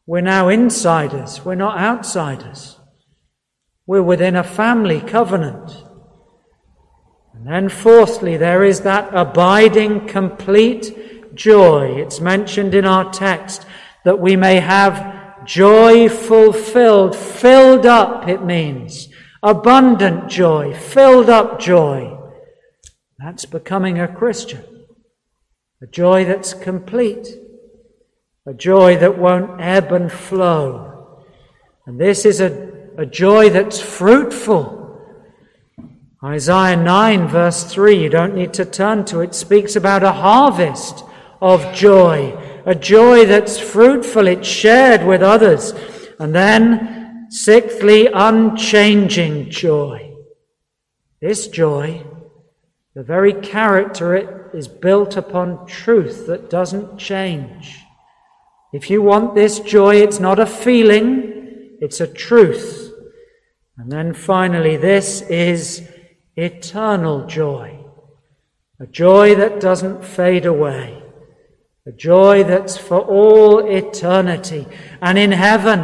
we're 0.06 0.20
now 0.20 0.48
insiders, 0.48 1.44
we're 1.44 1.54
not 1.54 1.78
outsiders. 1.78 2.78
We're 3.86 4.02
within 4.02 4.36
a 4.36 4.44
family 4.44 5.00
covenant. 5.00 5.84
And 7.34 7.46
then, 7.46 7.68
fourthly, 7.68 8.36
there 8.36 8.64
is 8.64 8.80
that 8.82 9.10
abiding, 9.12 10.06
complete 10.06 11.34
joy. 11.34 11.96
It's 11.96 12.20
mentioned 12.20 12.74
in 12.74 12.86
our 12.86 13.12
text 13.12 13.66
that 14.04 14.20
we 14.20 14.36
may 14.36 14.60
have 14.60 15.44
joy 15.44 16.08
fulfilled, 16.08 17.14
filled 17.14 17.86
up, 17.86 18.28
it 18.28 18.42
means. 18.42 19.08
Abundant 19.42 20.30
joy, 20.30 20.74
filled 20.74 21.28
up 21.28 21.60
joy. 21.60 22.18
That's 23.18 23.44
becoming 23.44 23.98
a 23.98 24.08
Christian. 24.08 24.64
A 25.82 25.86
joy 25.86 26.24
that's 26.24 26.54
complete. 26.54 27.28
A 28.46 28.54
joy 28.54 28.96
that 28.96 29.18
won't 29.18 29.60
ebb 29.60 29.92
and 29.92 30.10
flow. 30.10 31.22
And 31.86 32.00
this 32.00 32.24
is 32.24 32.40
a, 32.40 32.73
a 32.96 33.06
joy 33.06 33.50
that's 33.50 33.80
fruitful. 33.80 34.80
Isaiah 36.22 36.76
9, 36.76 37.28
verse 37.28 37.64
3, 37.64 38.02
you 38.02 38.08
don't 38.08 38.34
need 38.34 38.54
to 38.54 38.64
turn 38.64 39.04
to 39.06 39.20
it, 39.20 39.34
speaks 39.34 39.76
about 39.76 40.02
a 40.02 40.12
harvest 40.12 41.04
of 41.42 41.74
joy. 41.74 42.38
A 42.66 42.74
joy 42.74 43.26
that's 43.26 43.58
fruitful, 43.58 44.26
it's 44.26 44.48
shared 44.48 45.04
with 45.04 45.22
others. 45.22 45.74
And 46.18 46.34
then, 46.34 47.26
sixthly, 47.30 48.08
unchanging 48.12 49.50
joy. 49.50 50.14
This 51.20 51.48
joy 51.48 52.04
the 52.94 53.02
very 53.02 53.32
character 53.32 54.14
it 54.14 54.54
is 54.54 54.68
built 54.68 55.16
upon 55.16 55.66
truth 55.66 56.28
that 56.28 56.48
doesn't 56.48 56.96
change. 56.96 57.80
If 58.72 58.88
you 58.88 59.02
want 59.02 59.34
this 59.34 59.58
joy, 59.58 59.96
it's 59.96 60.20
not 60.20 60.38
a 60.38 60.46
feeling, 60.46 61.76
it's 61.80 62.00
a 62.00 62.06
truth. 62.06 62.83
And 63.76 63.90
then 63.90 64.14
finally, 64.14 64.76
this 64.76 65.22
is 65.22 65.88
eternal 66.36 67.26
joy. 67.26 67.84
A 68.80 68.86
joy 68.86 69.34
that 69.34 69.60
doesn't 69.60 70.04
fade 70.04 70.46
away. 70.46 71.02
A 71.86 71.92
joy 71.92 72.44
that's 72.44 72.76
for 72.76 73.00
all 73.00 73.66
eternity. 73.66 74.66
And 75.02 75.18
in 75.18 75.32
heaven, 75.32 75.80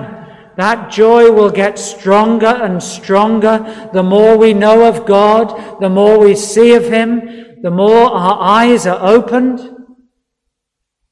that 0.57 0.91
joy 0.91 1.31
will 1.33 1.51
get 1.51 1.79
stronger 1.79 2.47
and 2.47 2.83
stronger 2.83 3.91
the 3.93 4.03
more 4.03 4.37
we 4.37 4.53
know 4.55 4.87
of 4.87 5.07
God, 5.07 5.81
the 5.81 5.89
more 5.89 6.19
we 6.19 6.35
see 6.35 6.75
of 6.75 6.85
Him, 6.85 7.63
the 7.63 7.71
more 7.71 8.11
our 8.11 8.41
eyes 8.41 8.87
are 8.87 9.01
opened. 9.03 9.61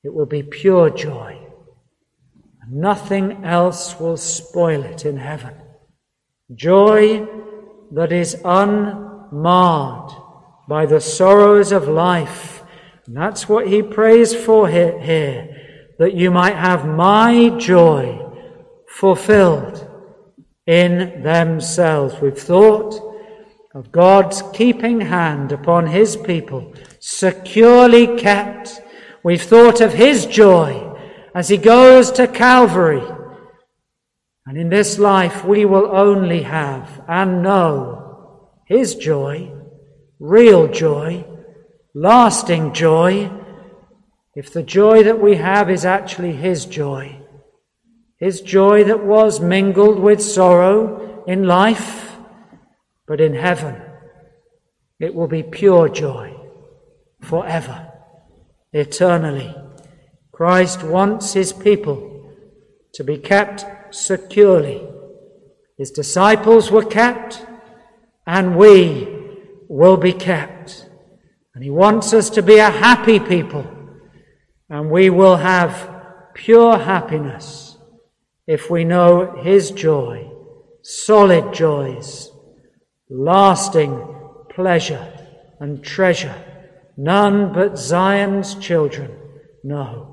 It 0.05 0.15
will 0.15 0.27
be 0.27 0.43
pure 0.43 0.91
joy. 0.91 1.39
and 2.63 2.73
Nothing 2.73 3.45
else 3.45 3.99
will 3.99 4.17
spoil 4.17 4.83
it 4.85 5.05
in 5.05 5.17
heaven. 5.17 5.55
Joy 6.55 7.27
that 7.93 8.11
is 8.11 8.41
unmarred 8.45 10.13
by 10.67 10.87
the 10.87 11.01
sorrows 11.01 11.73
of 11.73 11.89
life. 11.89 12.63
And 13.07 13.17
that's 13.17 13.49
what 13.49 13.69
he 13.69 13.83
prays 13.83 14.35
for 14.35 14.69
here, 14.69 14.99
here 15.01 15.55
that 15.99 16.15
you 16.15 16.31
might 16.31 16.55
have 16.55 16.87
my 16.87 17.51
joy 17.59 18.25
fulfilled 18.89 19.87
in 20.67 21.23
themselves. 21.23 22.21
We've 22.21 22.39
thought 22.39 22.95
of 23.75 23.93
God's 23.93 24.43
keeping 24.53 25.01
hand 25.01 25.53
upon 25.53 25.87
his 25.87 26.17
people, 26.17 26.73
securely 27.01 28.17
kept. 28.17 28.81
We've 29.23 29.43
thought 29.43 29.81
of 29.81 29.93
his 29.93 30.25
joy 30.25 30.97
as 31.35 31.49
he 31.49 31.57
goes 31.57 32.11
to 32.13 32.27
Calvary. 32.27 33.03
And 34.49 34.57
in 34.57 34.71
this 34.71 34.99
life, 34.99 35.45
we 35.45 35.67
will 35.67 35.95
only 35.95 36.43
have 36.43 37.03
and 37.07 37.43
know 37.43 38.49
his 38.65 38.95
joy, 38.95 39.53
real 40.19 40.69
joy, 40.69 41.27
lasting 41.95 42.73
joy, 42.73 43.31
if 44.35 44.51
the 44.51 44.63
joy 44.63 45.03
that 45.03 45.21
we 45.21 45.37
have 45.37 45.69
is 45.69 45.85
actually 45.85 46.33
his 46.33 46.65
joy. 46.65 47.21
His 48.17 48.41
joy 48.41 48.85
that 48.85 49.05
was 49.05 49.39
mingled 49.39 49.99
with 49.99 50.23
sorrow 50.23 51.25
in 51.27 51.45
life, 51.45 52.17
but 53.07 53.21
in 53.21 53.35
heaven 53.35 53.83
it 54.99 55.15
will 55.15 55.29
be 55.29 55.43
pure 55.43 55.91
joy 55.91 56.35
forever, 57.21 57.93
eternally. 58.73 59.55
Christ 60.33 60.83
wants 60.83 61.35
his 61.35 61.53
people 61.53 62.33
to 62.95 63.05
be 63.05 63.19
kept 63.19 63.67
securely. 63.91 64.87
His 65.77 65.91
disciples 65.91 66.71
were 66.71 66.85
kept, 66.85 67.45
and 68.27 68.57
we 68.57 69.09
will 69.69 69.97
be 69.97 70.13
kept. 70.13 70.89
And 71.55 71.63
he 71.63 71.71
wants 71.71 72.13
us 72.13 72.31
to 72.31 72.43
be 72.43 72.59
a 72.59 72.71
happy 72.71 73.21
people, 73.21 73.67
and 74.69 74.91
we 74.91 75.11
will 75.11 75.37
have 75.37 76.33
pure 76.35 76.79
happiness 76.79 77.69
if 78.49 78.71
we 78.71 78.83
know 78.83 79.37
His 79.43 79.71
joy, 79.71 80.31
solid 80.83 81.53
joys, 81.53 82.31
lasting 83.11 84.03
pleasure 84.49 85.13
and 85.61 85.85
treasure, 85.85 86.35
none 86.97 87.53
but 87.53 87.79
Zion's 87.79 88.55
children 88.55 89.11
know. 89.63 90.08